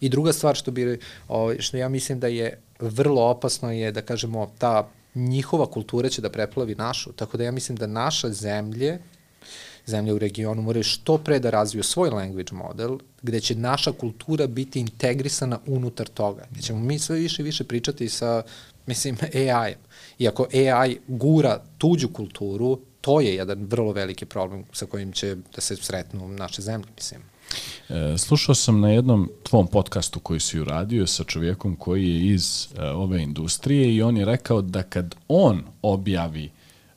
[0.00, 4.02] I druga stvar što, bi, ovaj, što ja mislim da je vrlo opasno je da
[4.02, 8.98] kažemo ta njihova kultura će da preplavi našu, tako da ja mislim da naša zemlje,
[9.86, 14.46] zemlje u regionu moraju što pre da razviju svoj language model, gde će naša kultura
[14.46, 16.46] biti integrisana unutar toga.
[16.50, 18.42] Gde ćemo mi sve više i više pričati sa,
[18.86, 19.78] mislim, AI-em.
[20.18, 25.34] I ako AI gura tuđu kulturu, to je jedan vrlo veliki problem sa kojim će
[25.54, 27.20] da se sretnu naše zemlje, mislim.
[27.88, 32.68] E, slušao sam na jednom tvom podcastu koji si uradio sa čovjekom koji je iz
[32.78, 36.50] e, ove industrije i on je rekao da kad on objavi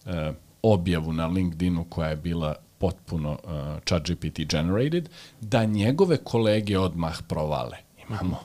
[0.05, 3.51] e, objavu na LinkedInu koja je bila potpuno uh,
[3.85, 5.09] ChatGPT generated,
[5.41, 7.77] da njegove kolege odmah provale.
[8.09, 8.39] Imamo,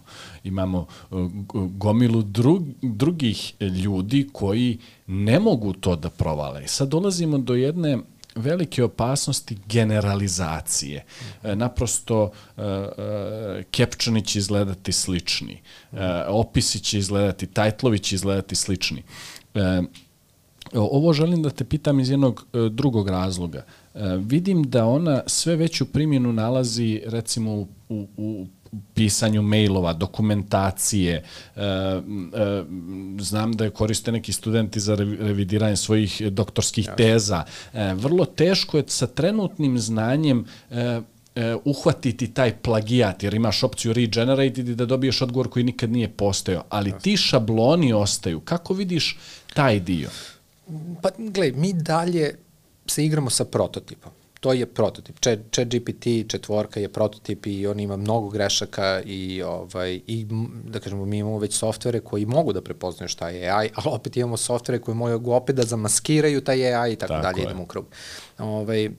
[0.44, 6.68] imamo uh, gomilu drug, drugih ljudi koji ne mogu to da provale.
[6.68, 7.98] Sad dolazimo do jedne
[8.34, 11.04] velike opasnosti generalizacije.
[11.42, 15.60] E, naprosto e, e, Kepčani će izgledati slični,
[15.92, 19.02] e, opisi će izgledati, tajtlovi će izgledati slični.
[19.54, 19.82] E,
[20.74, 23.64] ovo želim da te pitam iz jednog e, drugog razloga.
[23.94, 27.52] E, vidim da ona sve veću primjenu nalazi recimo
[27.88, 28.46] u, u
[28.94, 31.14] pisanju mailova, dokumentacije.
[31.56, 32.02] E, e,
[33.18, 37.44] znam da je koriste neki studenti za revidiranje svojih doktorskih teza.
[37.72, 41.00] E, vrlo teško je sa trenutnim znanjem e,
[41.34, 46.08] e, uhvatiti taj plagijat, jer imaš opciju regenerated i da dobiješ odgovor koji nikad nije
[46.08, 46.64] postojao.
[46.68, 48.40] Ali ti šabloni ostaju.
[48.40, 49.18] Kako vidiš
[49.54, 50.10] taj dio?
[51.02, 52.34] Pa, gledaj, mi dalje
[52.86, 55.16] se igramo sa prototipom to je prototip.
[55.20, 60.26] Chat GPT četvorka je prototip i on ima mnogo grešaka i, ovaj, i
[60.64, 64.16] da kažemo, mi imamo već softvere koji mogu da prepoznaju šta je AI, ali opet
[64.16, 67.44] imamo softvere koji mogu opet da zamaskiraju taj AI i tako, tako dalje, je.
[67.44, 67.86] idemo u krug.
[68.38, 68.90] Ovaj,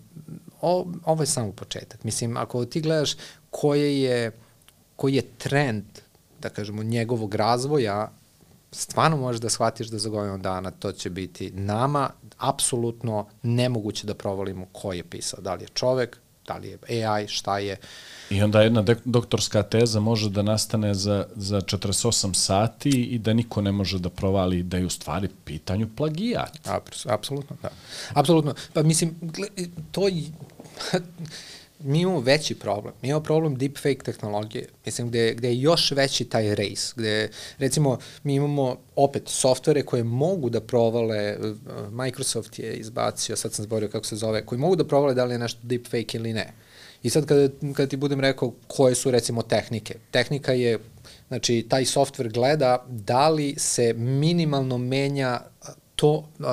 [0.61, 2.03] o, ovo je samo početak.
[2.03, 3.15] Mislim, ako ti gledaš
[3.49, 4.31] koje je,
[4.95, 5.83] koji je trend,
[6.39, 8.11] da kažemo, njegovog razvoja,
[8.71, 12.09] stvarno možeš da shvatiš da za godinu dana to će biti nama
[12.41, 15.41] apsolutno nemoguće da provalimo ko je pisao.
[15.41, 17.77] Da li je čovek, da li je AI, šta je.
[18.29, 23.61] I onda jedna doktorska teza može da nastane za, za 48 sati i da niko
[23.61, 26.59] ne može da provali da je u stvari pitanju plagijat.
[27.05, 27.69] Apsolutno, da.
[28.13, 28.53] Apsolutno.
[28.73, 29.15] Pa mislim,
[29.91, 30.01] to
[31.84, 32.93] mi imamo veći problem.
[33.01, 37.97] Mi imamo problem deepfake tehnologije, mislim, gde, gde je još veći taj race, gde, recimo,
[38.23, 41.55] mi imamo opet softvere koje mogu da provale, uh,
[41.91, 45.34] Microsoft je izbacio, sad sam zborio kako se zove, koji mogu da provale da li
[45.34, 46.53] je nešto deepfake ili ne.
[47.03, 50.79] I sad kada, kada ti budem rekao koje su recimo tehnike, tehnika je,
[51.27, 55.41] znači taj softver gleda da li se minimalno menja
[56.01, 56.45] to uh,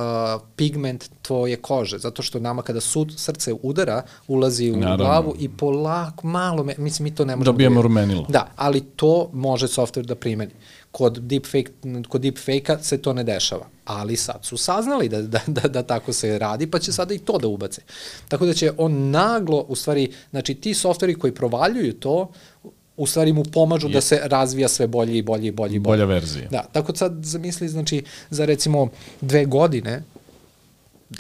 [0.57, 5.05] pigment tvoje kože, zato što nama kada sud, srce udara, ulazi u Naravno.
[5.05, 7.53] glavu i polako, malo, me, mislim, mi to ne možemo...
[7.53, 8.27] Dobijemo da rumenilo.
[8.29, 10.53] Da, ali to može software da primeni.
[10.93, 11.73] Kod deepfake,
[12.09, 16.13] kod deepfake-a se to ne dešava, ali sad su saznali da, da, da, da tako
[16.13, 17.83] se radi, pa će sada i to da ubace.
[18.29, 22.31] Tako da će on naglo, u stvari, znači ti softveri koji provaljuju to,
[22.99, 23.93] u stvari mu pomažu je.
[23.93, 25.97] da se razvija sve bolje i bolje i bolje i bolje.
[25.97, 26.49] Bolja verzija.
[26.51, 28.89] Da, tako sad zamisli, znači, za recimo
[29.21, 30.03] dve godine,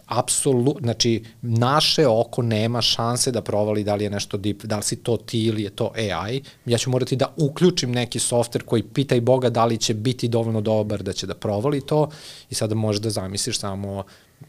[0.07, 4.83] apsolutno, znači, naše oko nema šanse da provali da li je nešto deep, da li
[4.83, 6.43] si to ti ili je to AI.
[6.67, 10.29] Ja ću morati da uključim neki softver koji pita i Boga da li će biti
[10.29, 12.11] dovoljno dobar da će da provali to
[12.51, 14.05] i sada možeš da zamisliš samo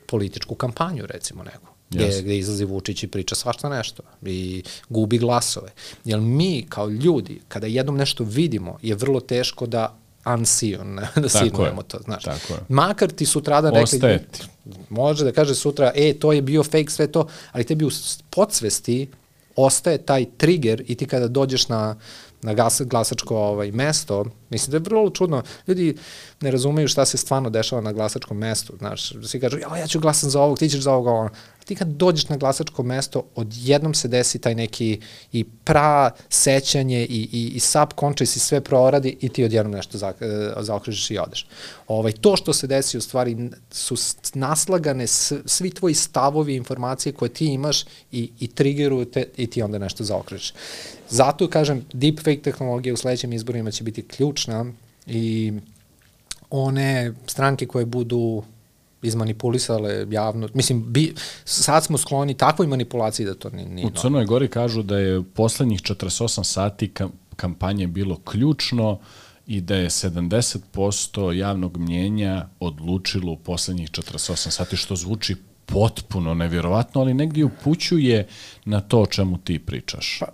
[0.05, 2.21] političku kampanju, recimo, neku gde, yes.
[2.21, 5.71] gde izlazi Vučić i priča svašta nešto i gubi glasove.
[6.05, 11.81] Jer mi kao ljudi, kada jednom nešto vidimo, je vrlo teško da unseen, da sinujemo
[11.81, 12.23] to, znaš.
[12.23, 12.59] Tako je.
[12.69, 14.27] Makar ti sutradan rekli, Ostaje
[14.89, 17.89] može da kaže sutra, e, to je bio fake, sve to, ali tebi u
[18.29, 19.09] podsvesti
[19.55, 21.95] ostaje taj trigger i ti kada dođeš na,
[22.41, 25.97] na gas, glasačko ovaj, mesto, mislim da je vrlo čudno, ljudi
[26.41, 29.99] ne razumeju šta se stvarno dešava na glasačkom mestu, znaš, svi kažu, ja, ja ću
[29.99, 31.29] glasam za ovog, ti ćeš za ovog, ono
[31.69, 34.99] ti kad dođeš na glasačko mesto, odjednom se desi taj neki
[35.31, 40.13] i pra sećanje i, i, i subconscious i sve proradi i ti odjednom nešto za,
[40.21, 41.47] e, zaokružiš i odeš.
[41.87, 43.95] Ovaj, to što se desi u stvari su
[44.33, 45.07] naslagane
[45.45, 50.03] svi tvoji stavovi, informacije koje ti imaš i, i triggeruju te i ti onda nešto
[50.03, 50.53] zaokružiš.
[51.09, 54.65] Zato kažem, deepfake tehnologija u sledećim izborima će biti ključna
[55.07, 55.53] i
[56.49, 58.43] one stranke koje budu
[59.01, 60.49] izmanipulisale javno.
[60.53, 63.69] Mislim, bi, sad smo skloni takvoj manipulaciji da to nije...
[63.69, 66.93] nije U Crnoj Gori kažu da je poslednjih 48 sati
[67.35, 68.99] kampanje bilo ključno
[69.47, 75.35] i da je 70% javnog mnjenja odlučilo u poslednjih 48 sati, što zvuči
[75.71, 78.27] potpuno nevjerovatno, ali negdje upućuje
[78.65, 80.19] na to o čemu ti pričaš.
[80.19, 80.27] Pa,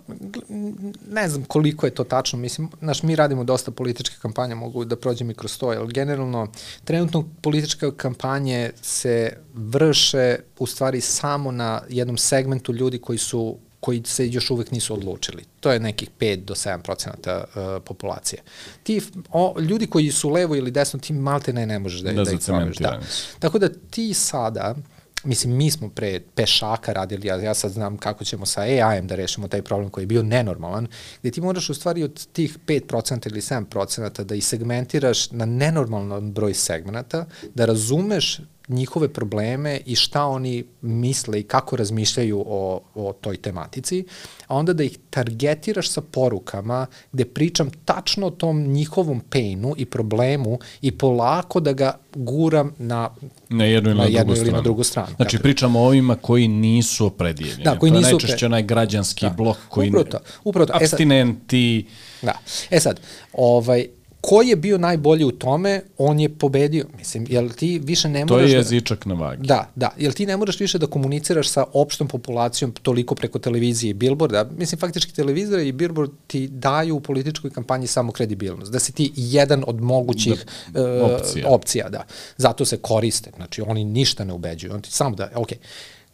[1.10, 4.96] ne znam koliko je to tačno, mislim, znaš, mi radimo dosta političke kampanje, mogu da
[4.96, 6.48] prođem i kroz to, ali generalno,
[6.84, 14.02] trenutno političke kampanje se vrše u stvari samo na jednom segmentu ljudi koji su koji
[14.04, 15.44] se još uvek nisu odlučili.
[15.60, 18.42] To je nekih 5 do 7 procenata uh, populacije.
[18.82, 22.24] Ti o, ljudi koji su levo ili desno, ti malte ne, ne možeš da, da,
[22.24, 22.76] da ih probaš.
[22.76, 23.00] Da.
[23.38, 24.74] Tako da ti sada,
[25.26, 29.14] mislim, mi smo pre pešaka radili, ja, ja sad znam kako ćemo sa AI-em da
[29.14, 30.86] rešimo taj problem koji je bio nenormalan,
[31.20, 36.32] gde ti moraš u stvari od tih 5% ili 7% da i segmentiraš na nenormalan
[36.32, 43.12] broj segmenta, da razumeš njihove probleme i šta oni misle i kako razmišljaju o, o
[43.12, 44.04] toj tematici,
[44.46, 49.84] a onda da ih targetiraš sa porukama gde pričam tačno o tom njihovom painu i
[49.84, 53.10] problemu i polako da ga guram na,
[53.48, 54.56] na jednu ili na, na, jednu drugu, ili stranu.
[54.56, 55.16] na drugu stranu.
[55.16, 57.64] Znači pričamo o ovima koji nisu opredijeljeni.
[57.64, 59.30] Da, koji to nisu je najčešće onaj građanski da.
[59.30, 59.88] blok koji...
[59.88, 60.72] Upravo to, upravo to.
[60.76, 61.78] Abstinenti.
[61.78, 61.82] E
[62.20, 62.38] sad, da.
[62.76, 63.00] E sad,
[63.32, 63.86] ovaj,
[64.26, 66.86] ko je bio najbolji u tome, on je pobedio.
[66.98, 68.28] Mislim, jel ti više ne moraš...
[68.28, 69.46] To je da- jezičak na vagi.
[69.46, 69.90] Da, da.
[69.98, 74.48] Jel ti ne moraš više da komuniciraš sa opštom populacijom toliko preko televizije i billboarda?
[74.58, 78.72] Mislim, faktički televizor i billboard ti daju u političkoj kampanji samo kredibilnost.
[78.72, 81.48] Da si ti jedan od mogućih da, uh, opcija.
[81.48, 81.88] opcija.
[81.88, 82.04] da.
[82.36, 83.30] Zato se koriste.
[83.36, 84.72] Znači, oni ništa ne ubeđuju.
[84.72, 85.58] Oni ti samo da, okej.
[85.58, 85.60] Okay.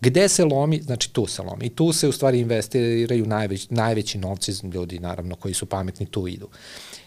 [0.00, 0.82] Gde se lomi?
[0.82, 1.66] Znači tu se lomi.
[1.66, 6.28] I tu se u stvari investiraju najveć, najveći novci ljudi, naravno, koji su pametni, tu
[6.28, 6.46] idu.
[6.46, 7.01] Uh,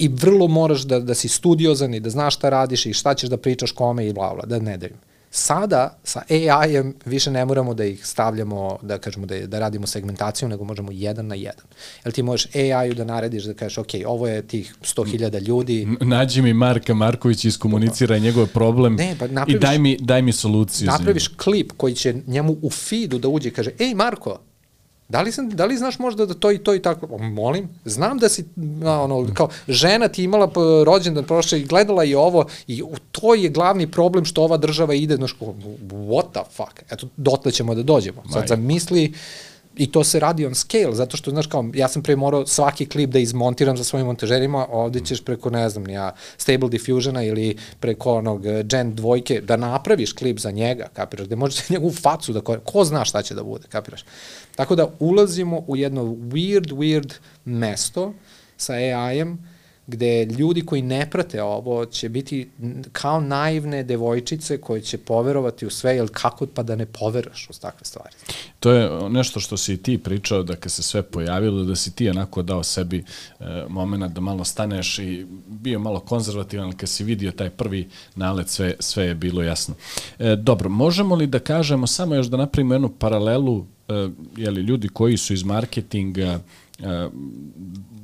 [0.00, 3.30] i vrlo moraš da, da si studiozan i da znaš šta radiš i šta ćeš
[3.30, 4.96] da pričaš kome i bla bla, da ne dajem.
[5.32, 10.48] Sada sa AI-em više ne moramo da ih stavljamo, da kažemo da, da radimo segmentaciju,
[10.48, 11.64] nego možemo jedan na jedan.
[12.04, 15.88] Jel ti možeš AI-u da narediš da kažeš, ok, ovo je tih 100.000 ljudi.
[16.00, 20.32] Nađi mi Marka Marković, iskomunicira njegov problem ne, pa napraviš, i daj mi, daj mi
[20.32, 20.86] soluciju.
[20.86, 24.38] Napraviš klip koji će njemu u feedu da uđe i kaže, ej Marko,
[25.10, 27.18] Da li, sam, da li znaš možda da to i to i tako?
[27.18, 28.44] Molim, znam da si,
[28.84, 30.50] ono, kao, žena ti imala
[30.84, 32.82] rođendan prošle i gledala i ovo i
[33.12, 35.36] to je glavni problem što ova država ide, znaš,
[35.90, 36.82] what the fuck?
[36.90, 38.22] Eto, dotle ćemo da dođemo.
[38.32, 39.12] Sad zamisli,
[39.76, 42.86] I to se radi on scale, zato što, znaš, kao, ja sam pre morao svaki
[42.86, 47.56] klip da izmontiram sa svojim montažerima, ovde ćeš preko, ne znam, ja, Stable Diffusiona ili
[47.80, 52.40] preko onog Gen dvojke da napraviš klip za njega, kapiraš, gde možeš njegovu facu da
[52.40, 54.04] kore, ko zna šta će da bude, kapiraš.
[54.56, 57.14] Tako da ulazimo u jedno weird, weird
[57.44, 58.12] mesto
[58.56, 59.38] sa AI-em,
[59.90, 62.50] gde ljudi koji ne prate ovo će biti
[62.92, 67.52] kao naivne devojčice koje će poverovati u sve, jer kako pa da ne poveraš u
[67.52, 68.14] takve stvari.
[68.60, 72.08] To je nešto što si ti pričao da kad se sve pojavilo, da si ti
[72.08, 73.04] onako dao sebi
[73.40, 77.88] e, moment da malo staneš i bio malo konzervativan, ali kad si vidio taj prvi
[78.14, 79.74] nalet, sve, sve je bilo jasno.
[80.18, 84.88] E, dobro, možemo li da kažemo, samo još da napravimo jednu paralelu, e, jeli, ljudi
[84.88, 86.40] koji su iz marketinga,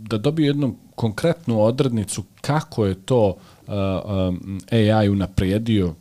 [0.09, 3.74] da dobiju jednu konkretnu odrednicu kako je to uh,
[4.29, 5.95] um, AI unaprijedio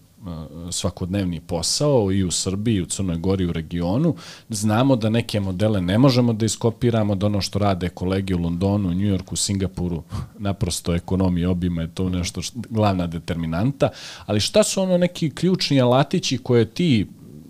[0.71, 4.15] svakodnevni posao i u Srbiji, i u Crnoj Gori, u regionu.
[4.49, 8.93] Znamo da neke modele ne možemo da iskopiramo, da ono što rade kolege u Londonu,
[8.93, 10.03] Njujorku, Singapuru,
[10.39, 13.89] naprosto ekonomija obima je to nešto što, glavna determinanta,
[14.25, 17.07] ali šta su ono neki ključni alatići koje ti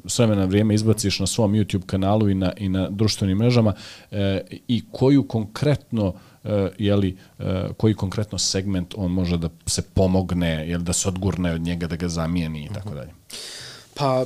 [0.07, 3.73] s vremena na vrijeme izbaciš na svom YouTube kanalu i na, i na društvenim mrežama
[4.11, 6.13] e, i koju konkretno
[6.45, 7.45] uh, jeli, uh,
[7.77, 11.95] koji konkretno segment on može da se pomogne, jel, da se odgurne od njega, da
[11.95, 13.09] ga zamijeni i tako dalje?
[13.93, 14.25] Pa,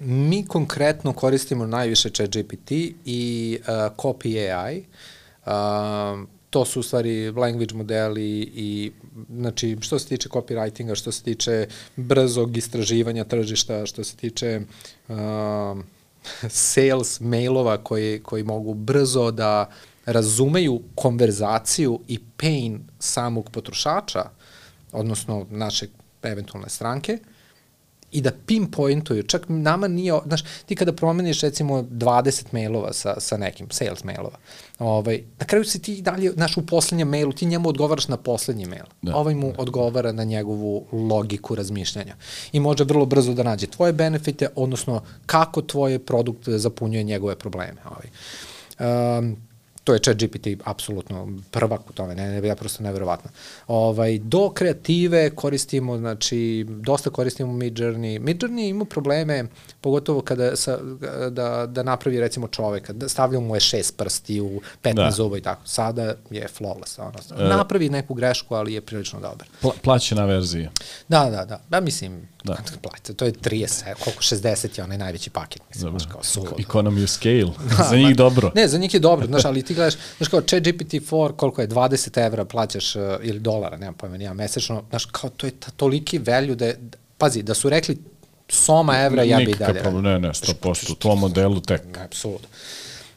[0.00, 2.70] mi konkretno koristimo najviše ChatGPT
[3.04, 3.66] i uh,
[3.96, 4.84] Copy AI.
[5.46, 8.92] Uh, to su u stvari language modeli i
[9.30, 11.66] znači što se tiče copywritinga, što se tiče
[11.96, 14.60] brzog istraživanja tržišta, što se tiče
[15.08, 15.16] uh,
[16.48, 19.70] sales mailova koji, koji mogu brzo da
[20.06, 24.30] razumeju konverzaciju i pain samog potrošača,
[24.92, 25.86] odnosno naše
[26.22, 27.18] eventualne stranke,
[28.12, 33.36] i da pinpointuju, čak nama nije, znaš, ti kada promeniš recimo 20 mailova sa, sa
[33.36, 34.38] nekim, sales mailova,
[34.78, 38.66] ovaj, na kraju si ti dalje, znaš, u poslednjem mailu, ti njemu odgovaraš na poslednji
[38.66, 38.84] mail.
[39.02, 39.62] Da, ovaj mu da.
[39.62, 42.16] odgovara na njegovu logiku razmišljanja.
[42.52, 47.80] I može vrlo brzo da nađe tvoje benefite, odnosno kako tvoj produkt zapunjuje njegove probleme.
[47.84, 48.08] Ovaj.
[49.18, 49.47] Um,
[49.88, 53.30] to je chat GPT apsolutno prvak u tome, ne, ne, ja prosto neverovatno.
[53.66, 58.20] Ovaj, do kreative koristimo, znači, dosta koristimo Midjourney.
[58.20, 59.44] Midjourney ima probleme,
[59.80, 60.78] pogotovo kada sa,
[61.30, 65.10] da, da napravi recimo čoveka, da stavljamo mu je šest prsti u 15 da.
[65.10, 65.62] zuba i tako.
[65.64, 67.00] Sada je flawless.
[67.00, 67.44] Ono.
[67.44, 69.48] E, napravi neku grešku, ali je prilično dobar.
[69.60, 70.70] Pla, plaćena verzija.
[71.08, 71.60] Da, da, da.
[71.72, 72.78] Ja mislim, da.
[72.82, 75.62] plaća, to je 30, koliko 60 je onaj najveći paket.
[75.68, 76.06] Mislim, Dobro.
[76.12, 76.56] kao suludo.
[76.58, 77.52] Economy of scale.
[77.78, 78.52] Da, za njih dobro.
[78.54, 81.68] Ne, za njih je dobro, znaš, ali ti gledaš, znaš kao chat GPT-4, koliko je,
[81.68, 85.70] 20 evra plaćaš, uh, ili dolara, nemam pojma, nijam mesečno, znaš, kao to je ta,
[85.70, 86.80] toliki value da je,
[87.18, 87.98] pazi, da su rekli
[88.48, 89.80] soma evra, ja bi dalje.
[89.80, 91.82] Problem, ne, ne, 100%, u tom modelu tek.
[92.04, 92.48] Apsolutno.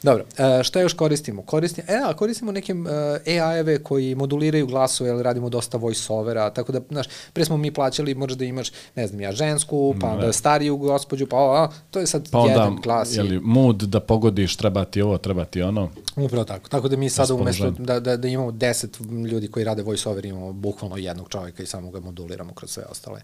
[0.04, 1.42] Dobro, uh, šta još koristimo?
[1.42, 2.88] Koristimo, e, koristimo neke uh,
[3.28, 8.16] AI-eve koji moduliraju glasove, ali radimo dosta voice-overa, tako da, znaš, pre smo mi plaćali,
[8.16, 12.08] možeš da imaš, ne znam, ja žensku, pa onda stariju gospođu, pa a, to je
[12.08, 13.16] sad pa jedan onda, glas.
[13.16, 15.90] Jeli, mood da pogodiš, treba ti ovo, treba ti ono.
[16.16, 16.70] Upravo tako.
[16.70, 18.98] Tako da mi sada umesto da, da, da imamo deset
[19.32, 23.22] ljudi koji rade voice-over, imamo bukvalno jednog čovjeka i samo ga moduliramo kroz sve ostale.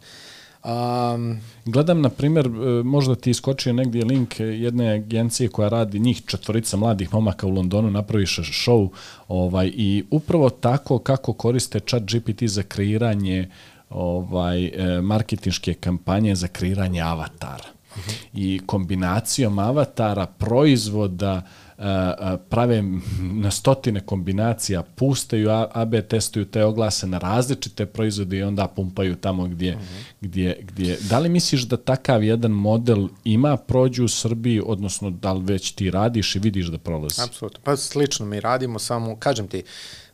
[0.68, 6.22] Um, Gledam, na primjer, e, možda ti iskočio negdje link jedne agencije koja radi njih
[6.26, 8.89] četvorica mladih momaka u Londonu, napraviše show
[9.28, 13.49] ovaj, i upravo tako kako koriste chat GPT za kreiranje
[13.89, 17.65] ovaj, e, marketinške kampanje za kreiranje avatara.
[17.95, 18.26] Uh -huh.
[18.34, 21.41] I kombinacijom avatara, proizvoda,
[22.49, 22.84] prave
[23.21, 29.47] na stotine kombinacija, pustaju, AB testuju te oglase na različite proizvode i onda pumpaju tamo
[29.47, 30.03] gdje, uh -huh.
[30.21, 30.97] gdje, gdje.
[31.09, 35.71] Da li misliš da takav jedan model ima prođu u Srbiji, odnosno da li već
[35.71, 37.21] ti radiš i vidiš da prolazi?
[37.21, 37.59] Apsolutno.
[37.63, 39.63] Pa slično mi radimo, samo, kažem ti,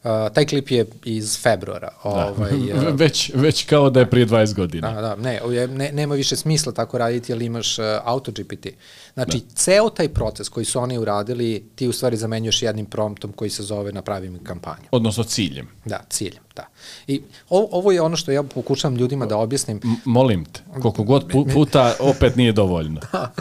[0.04, 1.90] Uh, taj klip je iz februara.
[2.04, 2.10] Da.
[2.10, 4.92] Ovaj, uh, već, već kao da je prije 20 godina.
[4.92, 8.68] Da, da, ne, ne, nema više smisla tako raditi, ali imaš uh, AutoGPT.
[9.14, 9.56] Znači, da.
[9.56, 13.64] ceo taj proces koji su oni uradili, ti u stvari zamenjuješ jednim promptom koji se
[13.64, 14.84] zove napravim kampanju.
[14.92, 15.68] Odnosno ciljem.
[15.86, 16.68] Da, ciljem, da.
[17.08, 19.80] I ovo, ovo je ono što ja pokušavam ljudima da objasnim.
[19.84, 23.02] M molim te, koliko god puta opet nije dovoljno.
[23.12, 23.32] da,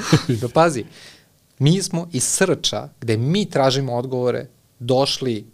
[0.41, 0.85] da pazi,
[1.59, 4.47] mi smo iz srča, gde mi tražimo odgovore,
[4.79, 5.47] došli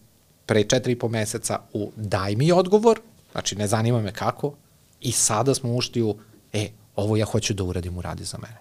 [0.46, 3.00] pre četiri i po meseca u daj mi odgovor,
[3.32, 4.54] znači ne zanima me kako,
[5.00, 6.16] i sada smo ušli u,
[6.52, 8.58] e, ovo ja hoću da uradim, uradi za mene.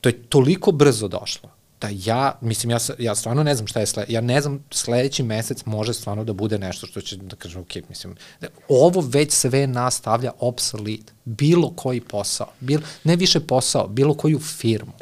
[0.00, 3.86] To je toliko brzo došlo da ja, mislim, ja, ja stvarno ne znam šta je
[3.86, 7.62] sledeći, ja ne znam, sledeći mesec može stvarno da bude nešto što će, da kažem,
[7.62, 13.88] ok, mislim, da ovo već sve nastavlja obsolit, bilo koji posao, bil, ne više posao,
[13.88, 14.92] bilo koju firmu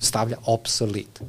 [0.00, 1.20] stavlja obsolit.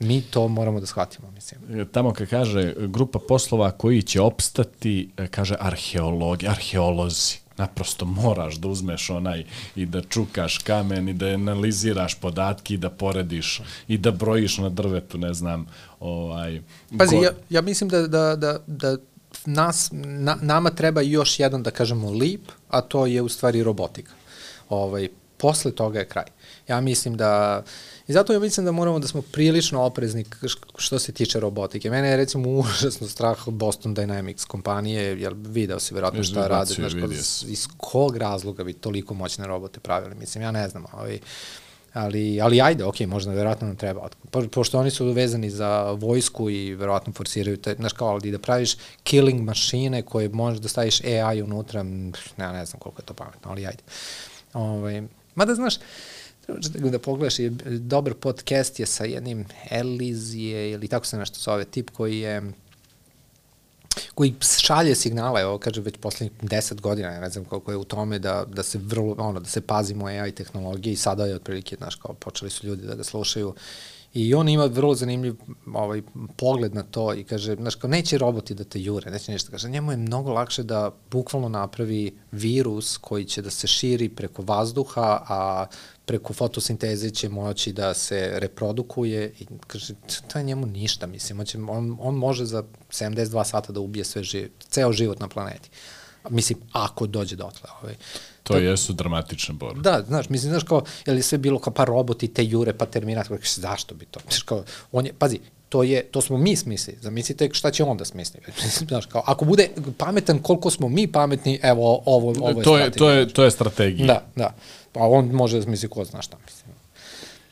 [0.00, 1.88] Mi to moramo da shvatimo, mislim.
[1.92, 7.43] Tamo kad kaže grupa poslova koji će opstati, e, kaže arheologi, arheolozi.
[7.56, 9.44] Naprosto moraš da uzmeš onaj
[9.76, 14.68] i da čukaš kamen i da analiziraš podatke i da porediš i da brojiš na
[14.68, 15.66] drvetu, ne znam,
[16.00, 16.60] ovaj...
[16.98, 18.96] Pazi, ja, ja mislim da, da, da, da
[19.44, 24.12] nas, na, nama treba još jedan, da kažemo, lip, a to je u stvari robotika.
[24.68, 26.26] Ovaj, posle toga je kraj.
[26.68, 30.24] Ja mislim da uh, I zato ja mislim da moramo da smo prilično oprezni
[30.76, 31.90] što se tiče robotike.
[31.90, 36.74] Mene je recimo užasno strah od Boston Dynamics kompanije, jer video si verovatno šta rade,
[36.74, 37.12] znaš, kod,
[37.48, 40.14] iz kog razloga bi toliko moćne robote pravili.
[40.14, 41.20] Mislim, ja ne znam, ali,
[41.92, 44.08] ali, ali ajde, ok, možda verovatno nam treba.
[44.30, 48.38] Po, pošto oni su vezani za vojsku i verovatno forsiraju, te, znaš kao, ali da
[48.38, 53.14] praviš killing mašine koje možeš da staviš AI unutra, ne, ne znam koliko je to
[53.14, 53.82] pametno, ali ajde.
[54.52, 55.02] Ovaj,
[55.34, 55.74] mada, znaš,
[56.72, 61.64] Treba da pogledaš, je, dobar podcast je sa jednim Elizije ili tako se nešto zove,
[61.64, 62.42] tip koji je
[64.14, 67.84] koji šalje signale, evo kaže već poslednjih 10 godina, ja ne znam koliko je u
[67.84, 71.76] tome da, da se vrlo, ono, da se pazimo AI tehnologije i sada je otprilike,
[71.76, 73.54] znaš, kao počeli su ljudi da ga slušaju
[74.14, 75.34] I on ima vrlo zanimljiv
[75.74, 76.02] ovaj,
[76.36, 79.50] pogled na to i kaže, znaš, kao neće roboti da te jure, neće ništa.
[79.50, 84.42] Kaže, njemu je mnogo lakše da bukvalno napravi virus koji će da se širi preko
[84.42, 85.66] vazduha, a
[86.04, 89.94] preko fotosinteze će moći da se reprodukuje i kaže,
[90.28, 94.50] to je njemu ništa, mislim, on, on može za 72 sata da ubije sve živ,
[94.58, 95.70] ceo život na planeti.
[96.30, 97.70] Mislim, ako dođe dotle.
[97.82, 97.94] Ovaj.
[98.42, 99.80] To to jesu dramatične borbe.
[99.80, 102.86] Da, znaš, mislim, znaš kao, je li sve bilo kao pa roboti, te jure, pa
[102.86, 104.20] terminator, zašto bi to?
[104.20, 108.04] Znaš kao, on je, pazi, to je, to smo mi smisli, zamislite šta će onda
[108.04, 108.40] smisli.
[108.88, 109.68] Znaš, kao, ako bude
[109.98, 113.50] pametan koliko smo mi pametni, evo, ovo, ovo je to je, to je, to je
[113.50, 114.06] strategija.
[114.06, 114.54] Da, da.
[114.92, 116.63] Pa on može da smisli ko zna šta mislim.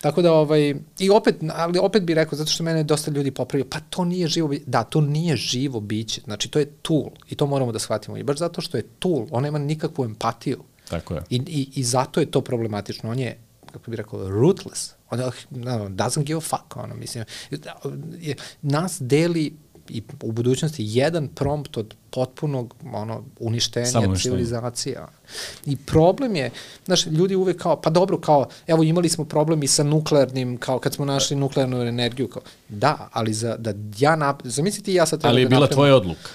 [0.03, 3.66] Tako da, ovaj, i opet, ali opet bih rekao, zato što mene dosta ljudi popravio,
[3.70, 4.64] pa to nije živo biće.
[4.66, 6.20] Da, to nije živo biće.
[6.24, 8.16] Znači, to je tool i to moramo da shvatimo.
[8.16, 10.62] I baš zato što je tool, on nema nikakvu empatiju.
[10.88, 11.22] Tako je.
[11.30, 13.11] I, i, i zato je to problematično.
[13.11, 13.38] On je,
[13.72, 14.92] kako bih rekao, ruthless.
[15.11, 15.18] On
[15.96, 17.24] doesn't give a fuck, ono, mislim.
[18.62, 19.57] Nas deli
[19.89, 25.09] i u budućnosti jedan prompt od potpunog ono, uništenja civilizacija.
[25.66, 26.51] I problem je,
[26.85, 30.78] znaš, ljudi uvek kao, pa dobro, kao, evo imali smo problem i sa nuklearnim, kao
[30.78, 35.20] kad smo našli nuklearnu energiju, kao, da, ali za, da ja, nap, zamislite ja sad
[35.20, 36.28] treba Ali je da bila napravim, tvoja odluka.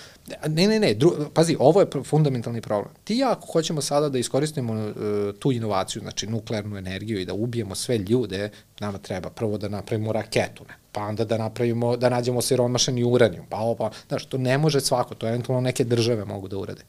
[0.48, 2.94] Ne, ne, ne, dru, pazi, ovo je fundamentalni problem.
[3.04, 4.94] Ti ja, ako hoćemo sada da iskoristimo uh,
[5.40, 10.12] tu inovaciju, znači nuklearnu energiju i da ubijemo sve ljude, nama treba prvo da napravimo
[10.12, 10.74] raketu, ne?
[10.98, 14.82] Pa onda da napravimo, da nađemo siromašeni uranijum, pa ovo, pa, znaš, to ne može
[14.82, 16.82] svako, to eventualno neke države mogu da urade.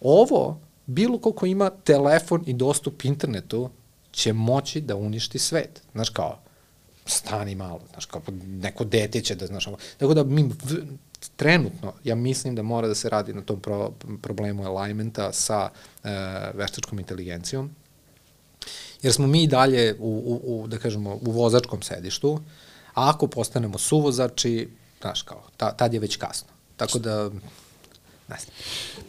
[0.00, 3.70] Ovo, bilo koliko ima telefon i dostup internetu,
[4.12, 5.82] će moći da uništi svet.
[5.92, 6.38] Znaš, kao,
[7.06, 9.68] stani malo, znaš, kao neko dete će da, znaš,
[9.98, 10.50] tako da mi
[11.36, 15.70] trenutno, ja mislim da mora da se radi na tom pro, problemu alignmenta sa
[16.04, 16.08] e,
[16.54, 17.70] veštačkom inteligencijom,
[19.02, 22.40] jer smo mi dalje u, u, u, da kažemo, u vozačkom sedištu,
[22.94, 24.68] a ako postanemo suvozači,
[25.00, 26.48] znaš kao, ta, tad je već kasno.
[26.76, 27.30] Tako da.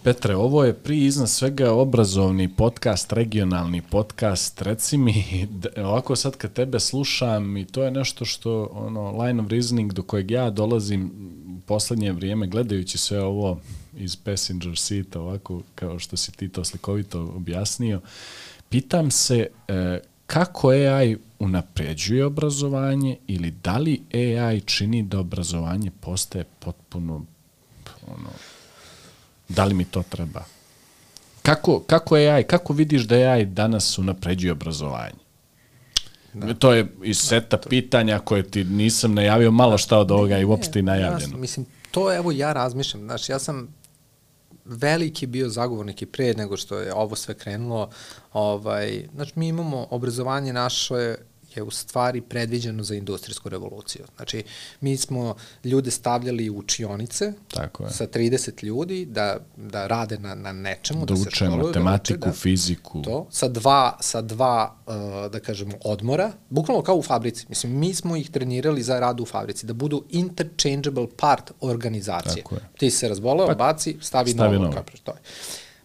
[0.03, 4.61] Petre, ovo je prije iznad svega obrazovni podcast, regionalni podcast.
[4.61, 9.49] Reci mi, ovako sad kad tebe slušam i to je nešto što, ono, line of
[9.49, 11.11] reasoning do kojeg ja dolazim
[11.57, 13.59] u poslednje vrijeme, gledajući sve ovo
[13.97, 18.01] iz passenger seat, ovako kao što si ti to slikovito objasnio,
[18.69, 19.99] pitam se e,
[20.31, 27.25] kako AI unapređuje obrazovanje ili da li AI čini da obrazovanje postaje potpuno
[28.07, 28.29] ono,
[29.49, 30.43] da li mi to treba?
[31.41, 35.21] Kako, kako AI, kako vidiš da AI danas unapređuje obrazovanje?
[36.33, 36.53] Da.
[36.53, 40.45] To je iz seta da, pitanja koje ti nisam najavio malo šta od ovoga i
[40.45, 41.21] uopšte i najavljeno.
[41.21, 43.03] Jasno, mislim, to evo ja razmišljam.
[43.03, 43.67] Znaš, ja sam
[44.65, 47.89] veliki bio zagovornik i prije nego što je ovo sve krenulo.
[48.33, 51.15] Ovaj, znači, mi imamo obrazovanje naše
[51.55, 54.05] je u stvari predviđeno za industrijsku revoluciju.
[54.15, 54.43] Znači,
[54.81, 57.89] mi smo ljude stavljali u učionice Tako je.
[57.89, 62.19] sa 30 ljudi da, da rade na, na nečemu, da, da, se uče školuju, matematiku,
[62.19, 63.01] da uče, da, fiziku.
[63.01, 64.93] To, sa dva, sa dva uh,
[65.31, 67.45] da kažemo, odmora, bukvalno kao u fabrici.
[67.49, 72.43] Mislim, mi smo ih trenirali za rad u fabrici, da budu interchangeable part organizacije.
[72.77, 74.63] Ti se razbolao, pa, baci, stavi, stavi novo.
[74.63, 74.75] novo.
[74.75, 75.17] Kapraš, to je.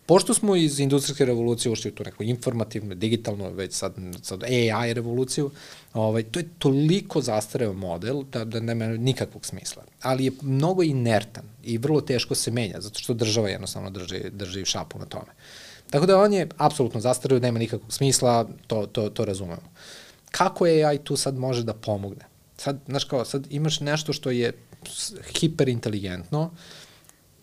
[0.07, 4.95] Pošto smo iz industrijske revolucije ušli u tu neku informativnu, digitalnu, već sad, sad AI
[4.95, 5.51] revoluciju,
[5.95, 9.83] ovaj, to je toliko zastareo model da, da nema nikakvog smisla.
[10.03, 14.65] Ali je mnogo inertan i vrlo teško se menja, zato što država jednostavno drži, drži
[14.65, 15.33] šapu na tome.
[15.91, 19.71] Tako da on je apsolutno zastareo, nema nikakvog smisla, to, to, to razumemo.
[20.31, 22.25] Kako AI tu sad može da pomogne?
[22.57, 24.53] Sad, znaš kao, sad imaš nešto što je
[25.41, 26.51] hiperinteligentno,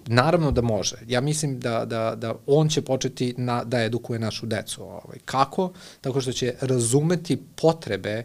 [0.08, 0.96] Naravno da može.
[1.08, 4.84] Ja mislim da, da, da on će početi na, da edukuje našu decu.
[4.84, 5.18] Ovaj.
[5.26, 5.72] Kako?
[6.02, 8.24] Tako što će razumeti potrebe,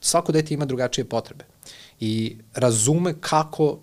[0.00, 1.44] svako dete ima drugačije potrebe.
[2.00, 3.78] I razume kako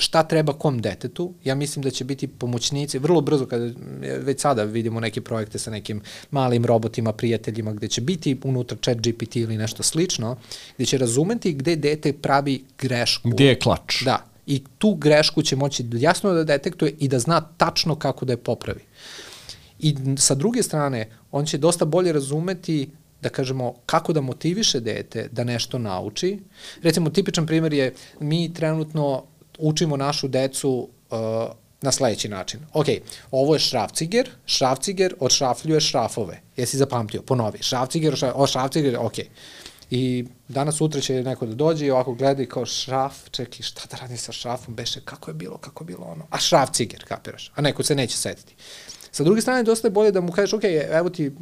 [0.00, 3.70] šta treba kom detetu, ja mislim da će biti pomoćnici, vrlo brzo, kada
[4.00, 8.96] već sada vidimo neke projekte sa nekim malim robotima, prijateljima, gde će biti unutra chat
[8.96, 10.36] GPT ili nešto slično,
[10.76, 13.30] gde će razumeti gde dete pravi grešku.
[13.30, 14.02] Gde je klač?
[14.04, 18.32] Da, i tu grešku će moći jasno da detektuje i da zna tačno kako da
[18.32, 18.82] je popravi.
[19.78, 22.90] I sa druge strane, on će dosta bolje razumeti
[23.22, 26.38] da kažemo kako da motiviše dete da nešto nauči.
[26.82, 29.22] Recimo, tipičan primjer je mi trenutno
[29.58, 31.18] učimo našu decu uh,
[31.82, 32.60] na sledeći način.
[32.72, 32.86] Ok,
[33.30, 36.40] ovo je šrafciger, šrafciger odšrafljuje šrafove.
[36.56, 37.22] Jesi zapamtio?
[37.22, 37.62] Ponovi.
[37.62, 39.14] Šrafciger, o šrafciger, ok.
[39.90, 43.82] I danas sutra će neko da dođe i ovako gleda i kao šraf, čekaj, šta
[43.90, 46.26] da radi sa šrafom, beše, kako je bilo, kako je bilo ono.
[46.30, 48.54] A šraf ciger, kapiraš, a neko se neće setiti.
[49.12, 51.32] Sa druge strane, dosta je bolje da mu kažeš, ok, evo ti,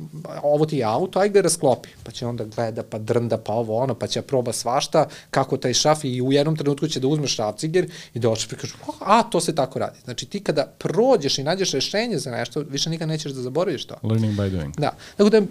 [0.43, 1.89] ovo ti je auto, ajde ga rasklopi.
[2.05, 5.75] Pa će onda gleda, pa drnda, pa ovo ono, pa će proba svašta, kako taj
[5.75, 9.41] šraf i u jednom trenutku će da uzme šrafciger i da očepi kaže, a, to
[9.41, 9.99] se tako radi.
[10.05, 13.95] Znači ti kada prođeš i nađeš rešenje za nešto, više nikad nećeš da zaboraviš to.
[14.03, 14.75] Learning by doing.
[14.77, 14.97] Da.
[15.17, 15.43] Tako da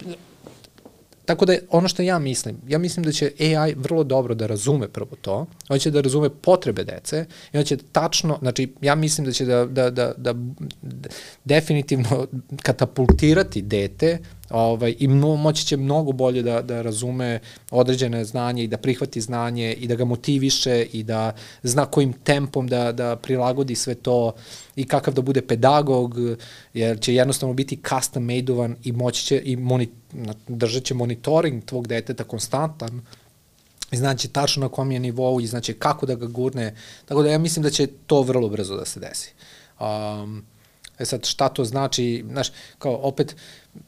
[1.28, 4.88] Tako da ono što ja mislim, ja mislim da će AI vrlo dobro da razume
[4.88, 9.24] prvo to, on će da razume potrebe dece i on će tačno, znači ja mislim
[9.26, 10.32] da će da, da, da, da,
[10.82, 11.08] da
[11.44, 12.26] definitivno
[12.62, 14.18] katapultirati dete
[14.50, 17.40] ovaj, i mno, moći će mnogo bolje da, da razume
[17.70, 21.32] određene znanje i da prihvati znanje i da ga motiviše i da
[21.62, 24.32] zna kojim tempom da, da prilagodi sve to
[24.76, 26.14] i kakav da bude pedagog,
[26.74, 29.88] jer će jednostavno biti custom made-ovan i moći će i moni,
[30.48, 33.02] držat će monitoring tvog deteta konstantan
[33.90, 36.74] i znaće tačno na kom je nivou i znaće kako da ga gurne.
[37.04, 39.32] Tako da ja mislim da će to vrlo brzo da se desi.
[39.80, 40.44] Um,
[40.98, 43.36] e sad, šta to znači, znaš, kao opet,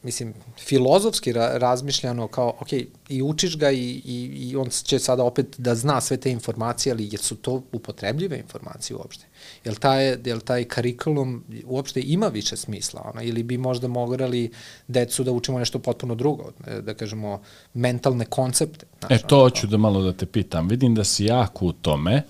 [0.03, 2.73] mislim, filozofski ra razmišljano kao, ok,
[3.09, 6.93] i učiš ga i, i, i on će sada opet da zna sve te informacije,
[6.93, 9.25] ali su to upotrebljive informacije uopšte?
[9.65, 13.11] Jel taj, jel taj kurikulum uopšte ima više smisla?
[13.13, 13.23] Ono?
[13.23, 14.51] Ili bi možda mogli
[14.87, 16.51] decu da učimo nešto potpuno drugo,
[16.81, 17.41] da kažemo,
[17.73, 18.85] mentalne koncepte?
[18.99, 20.67] Znaš, e, to ono, hoću da malo da te pitam.
[20.67, 22.23] Vidim da si jako u tome,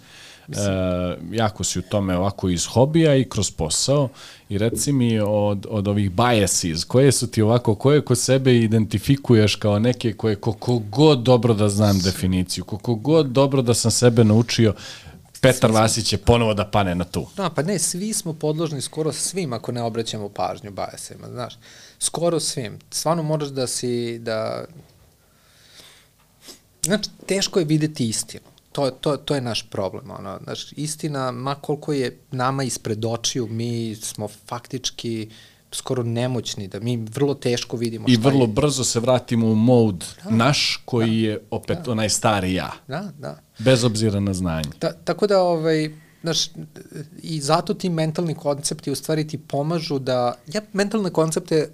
[0.48, 0.74] Mislim.
[0.74, 4.10] E, jako si u tome ovako iz hobija i kroz posao
[4.50, 9.56] i reci mi od, od ovih biases, koje su ti ovako, koje kod sebe identifikuješ
[9.56, 14.24] kao neke koje koliko god dobro da znam definiciju, koliko god dobro da sam sebe
[14.24, 14.74] naučio,
[15.42, 17.28] Petar Vasić će ponovo da pane na tu.
[17.38, 21.54] Da, pa ne, svi smo podložni skoro svim ako ne obraćamo pažnju biasima, znaš.
[22.00, 22.80] Skoro svim.
[22.92, 24.66] Stvarno moraš da si, da...
[26.86, 30.12] Znači, teško je videti istinu to, to, to je naš problem.
[30.12, 30.40] Ono.
[30.44, 35.30] Znaš, istina, ma koliko je nama ispred očiju, mi smo faktički
[35.72, 38.48] skoro nemoćni, da mi vrlo teško vidimo I vrlo je.
[38.48, 41.92] brzo se vratimo u mod da, naš, koji da, je opet da.
[41.92, 42.72] onaj stari ja.
[42.88, 43.40] Da, da.
[43.60, 44.70] Bez obzira na znanje.
[44.80, 45.92] Ta, tako da, ovaj,
[46.22, 46.50] znaš,
[47.24, 51.70] i zato ti mentalni koncepti u stvari ti pomažu da, ja mentalne koncepte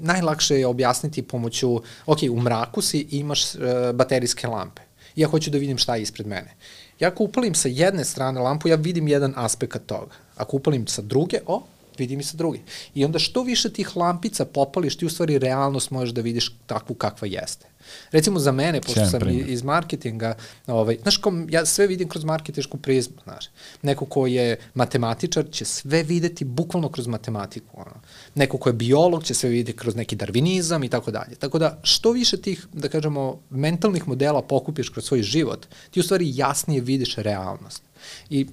[0.00, 3.60] najlakše je objasniti pomoću, ok, u mraku si imaš uh,
[3.94, 4.82] baterijske lampe.
[5.16, 6.54] Ja hoću da vidim šta je ispred mene.
[7.00, 10.14] Ja ako upalim sa jedne strane lampu, ja vidim jedan aspekt toga.
[10.36, 11.62] Ako upalim sa druge, o,
[11.98, 12.58] vidim i sa druge.
[12.94, 16.94] I onda što više tih lampica popališ, ti u stvari realnost možeš da vidiš takvu
[16.94, 17.66] kakva jeste.
[18.10, 19.48] Recimo za mene, pošto sam primjer.
[19.48, 20.34] iz marketinga,
[20.66, 23.44] ovaj, znaš, kom, ja sve vidim kroz marketičku prizmu, znaš.
[23.82, 27.80] Neko ko je matematičar će sve videti bukvalno kroz matematiku.
[27.80, 28.00] Ono.
[28.34, 31.34] Neko ko je biolog će sve videti kroz neki darvinizam i tako dalje.
[31.34, 36.02] Tako da, što više tih, da kažemo, mentalnih modela pokupiš kroz svoj život, ti u
[36.02, 37.82] stvari jasnije vidiš realnost.
[38.30, 38.46] I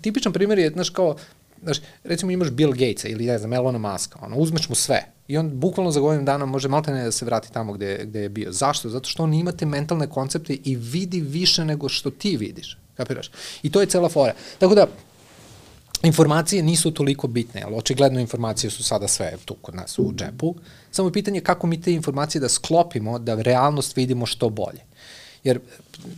[0.00, 1.16] tipičan primjer je, znaš, kao,
[1.62, 5.38] znaš, recimo imaš Bill Gatesa ili ne znam, Elona Muska, ono, uzmeš mu sve i
[5.38, 8.28] on bukvalno za godinu dana može malte ne da se vrati tamo gde, gde je
[8.28, 8.52] bio.
[8.52, 8.88] Zašto?
[8.88, 12.78] Zato što on ima te mentalne koncepte i vidi više nego što ti vidiš.
[12.96, 13.30] Kapiraš?
[13.62, 14.34] I to je cela fora.
[14.58, 14.86] Tako da,
[16.02, 20.54] informacije nisu toliko bitne, ali očigledno informacije su sada sve tu kod nas u džepu.
[20.90, 24.80] Samo je pitanje kako mi te informacije da sklopimo, da realnost vidimo što bolje.
[25.44, 25.60] Jer,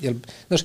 [0.01, 0.17] jer
[0.49, 0.65] znaš,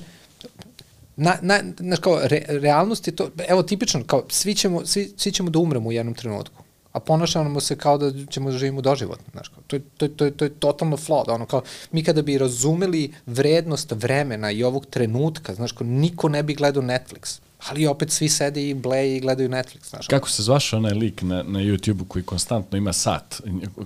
[1.16, 5.32] na, na, znaš, kao, re, realnost je to, evo tipično, kao, svi ćemo, svi, svi
[5.32, 9.24] ćemo da umremo u jednom trenutku a ponašamo se kao da ćemo da živimo doživotno.
[9.32, 11.34] Znaš, kao, to, je, to, je, to, je, to je totalno flawed.
[11.34, 11.62] Ono, kao,
[11.92, 16.82] mi kada bi razumeli vrednost vremena i ovog trenutka, znaš, kao, niko ne bi gledao
[16.82, 19.88] Netflix ali opet svi sede i bleje i gledaju Netflix.
[19.90, 20.06] Znaš.
[20.06, 23.40] Kako se zvaše onaj lik na, na YouTube-u koji konstantno ima sat,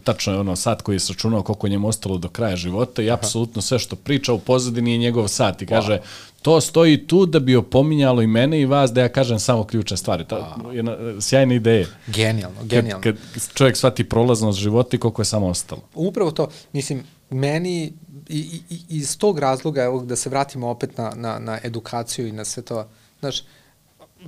[0.05, 3.63] tačno je ono sat koji je sačunao koliko njemu ostalo do kraja života i apsolutno
[3.63, 6.01] sve što priča u pozadini je njegov sat i kaže
[6.43, 9.97] to stoji tu da bi opominjalo i mene i vas da ja kažem samo ključne
[9.97, 10.25] stvari.
[10.25, 11.87] To je jedna sjajna ideja.
[12.07, 13.03] Genijalno, genijalno.
[13.03, 15.83] Kad, kad čovjek shvati prolaznost života i koliko je samo ostalo.
[15.95, 17.93] Upravo to, mislim, meni
[18.29, 22.33] i, i, iz tog razloga, evo da se vratimo opet na, na, na edukaciju i
[22.33, 22.89] na sve to,
[23.21, 23.43] znaš,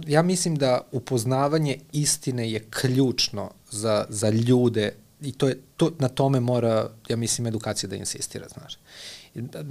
[0.06, 6.08] ja mislim da upoznavanje istine je ključno za, za ljude i to je, to, na
[6.08, 8.78] tome mora, ja mislim, edukacija da insistira, znaš.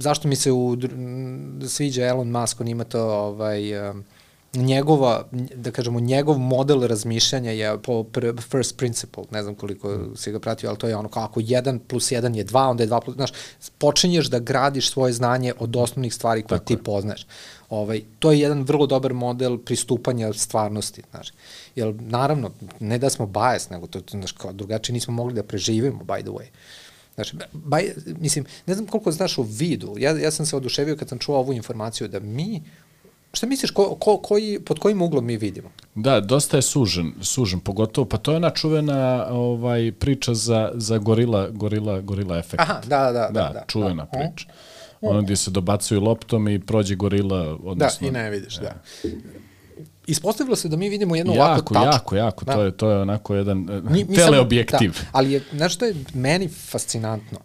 [0.00, 0.76] Zašto mi se u,
[1.68, 4.04] sviđa Elon Musk, on ima to, ovaj, um,
[4.54, 8.04] njegova, da kažemo, njegov model razmišljanja je po
[8.50, 11.78] first principle, ne znam koliko si ga pratio, ali to je ono kao ako 1
[11.78, 13.30] plus 1 je 2, onda je 2 plus, znaš,
[13.78, 16.82] počinješ da gradiš svoje znanje od osnovnih stvari koje Tako ti je.
[16.82, 17.26] poznaješ.
[17.70, 21.28] Ovaj, to je jedan vrlo dobar model pristupanja stvarnosti, znaš.
[21.76, 22.50] Jer, naravno,
[22.80, 26.30] ne da smo bias, nego to, znaš, kao drugačije nismo mogli da preživimo, by the
[26.30, 26.46] way.
[27.14, 29.94] Znaš, baj, mislim, ne znam koliko znaš o vidu.
[29.98, 32.62] Ja, ja sam se oduševio kad sam čuo ovu informaciju da mi
[33.34, 35.68] Šta misliš, ko, ko, koji, pod kojim uglom mi vidimo?
[35.94, 40.98] Da, dosta je sužen, sužen pogotovo, pa to je ona čuvena ovaj, priča za, za
[40.98, 42.62] gorila, gorila, gorila efekt.
[42.62, 43.28] Aha, da, da, da.
[43.28, 44.18] Da, da čuvena da.
[44.18, 44.48] priča.
[45.00, 48.10] Ono gdje se dobacuju loptom i prođe gorila, odnosno...
[48.10, 48.62] Da, i ne vidiš, da.
[48.62, 48.82] da.
[50.06, 52.16] Ispostavilo se da mi vidimo jednu jako, ovako tačku.
[52.16, 52.52] Jako, jako, da.
[52.52, 53.58] to, je, to je onako jedan
[53.90, 54.92] mi, mi teleobjektiv.
[54.92, 57.38] Da, ali je, znaš što je meni fascinantno?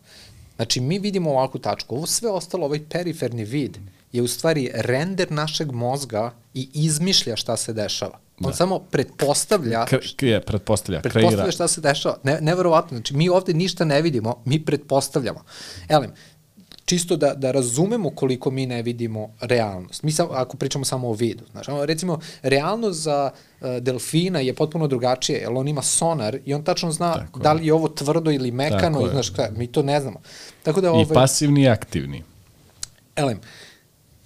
[0.56, 1.96] Znači, mi vidimo ovakvu tačku.
[1.96, 3.78] Ovo sve ostalo, ovaj periferni vid,
[4.12, 8.20] je u stvari render našeg mozga i izmišlja šta se dešava.
[8.40, 8.54] On da.
[8.54, 11.52] samo pretpostavlja, K je, pretpostavlja, pretpostavlja kreira.
[11.52, 12.18] šta se dešava.
[12.24, 15.44] Ne, neverovatno, znači mi ovde ništa ne vidimo, mi pretpostavljamo.
[15.90, 16.12] Elem,
[16.90, 20.04] čisto da, da razumemo koliko mi ne vidimo realnost.
[20.04, 21.44] Mi sam, ako pričamo samo o vidu.
[21.52, 23.32] Znači, recimo, realnost za
[23.62, 27.54] uh, delfina je potpuno drugačije, jer on ima sonar i on tačno zna Tako da
[27.54, 30.22] li je ovo tvrdo ili mekano, i, znaš, kada, mi to ne znamo.
[30.64, 32.24] Tako da, ovaj, I pasivni i aktivni.
[33.16, 33.40] Elem,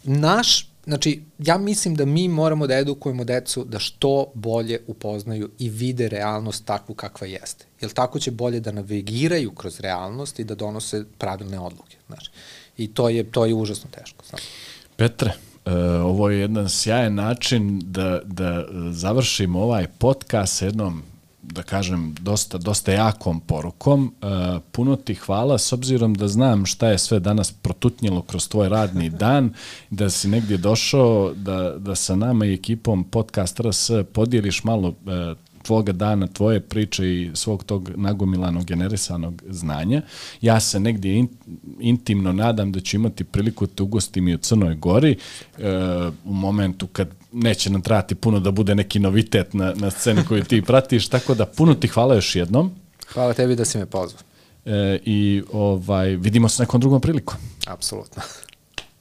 [0.03, 5.70] naš Znači, ja mislim da mi moramo da edukujemo decu da što bolje upoznaju i
[5.70, 7.66] vide realnost takvu kakva jeste.
[7.82, 11.98] Jer tako će bolje da navigiraju kroz realnost i da donose pravilne odluke.
[12.08, 12.32] Znači.
[12.78, 14.26] I to je, to je užasno teško.
[14.30, 14.44] Znači.
[14.96, 15.32] Petre,
[15.66, 15.74] uh,
[16.06, 21.04] ovo je jedan sjajan način da, da završimo ovaj podcast jednom
[21.44, 24.14] da kažem, dosta, dosta jakom porukom.
[24.22, 28.70] Uh, puno ti hvala, s obzirom da znam šta je sve danas protutnjelo kroz tvoj
[28.70, 29.54] radni dan,
[29.89, 35.38] da si negdje došao, da, da sa nama i ekipom Podcast RS podijeliš malo uh,
[35.64, 40.01] tvoga dana, tvoje priče i svog tog nagomilanog generisanog znanja.
[40.41, 41.28] Ja se negdje in,
[41.80, 45.18] intimno nadam da ću imati priliku da te ugostim i u Crnoj Gori e,
[46.26, 50.43] u momentu kad neće nam trati puno da bude neki novitet na, na sceni koju
[50.43, 52.72] ti pratiš, tako da puno ti hvala još jednom.
[53.14, 54.22] Hvala tebi da si me pozvao.
[54.66, 57.38] E, I ovaj, vidimo se nekom drugom prilikom.
[57.68, 58.22] Apsolutno.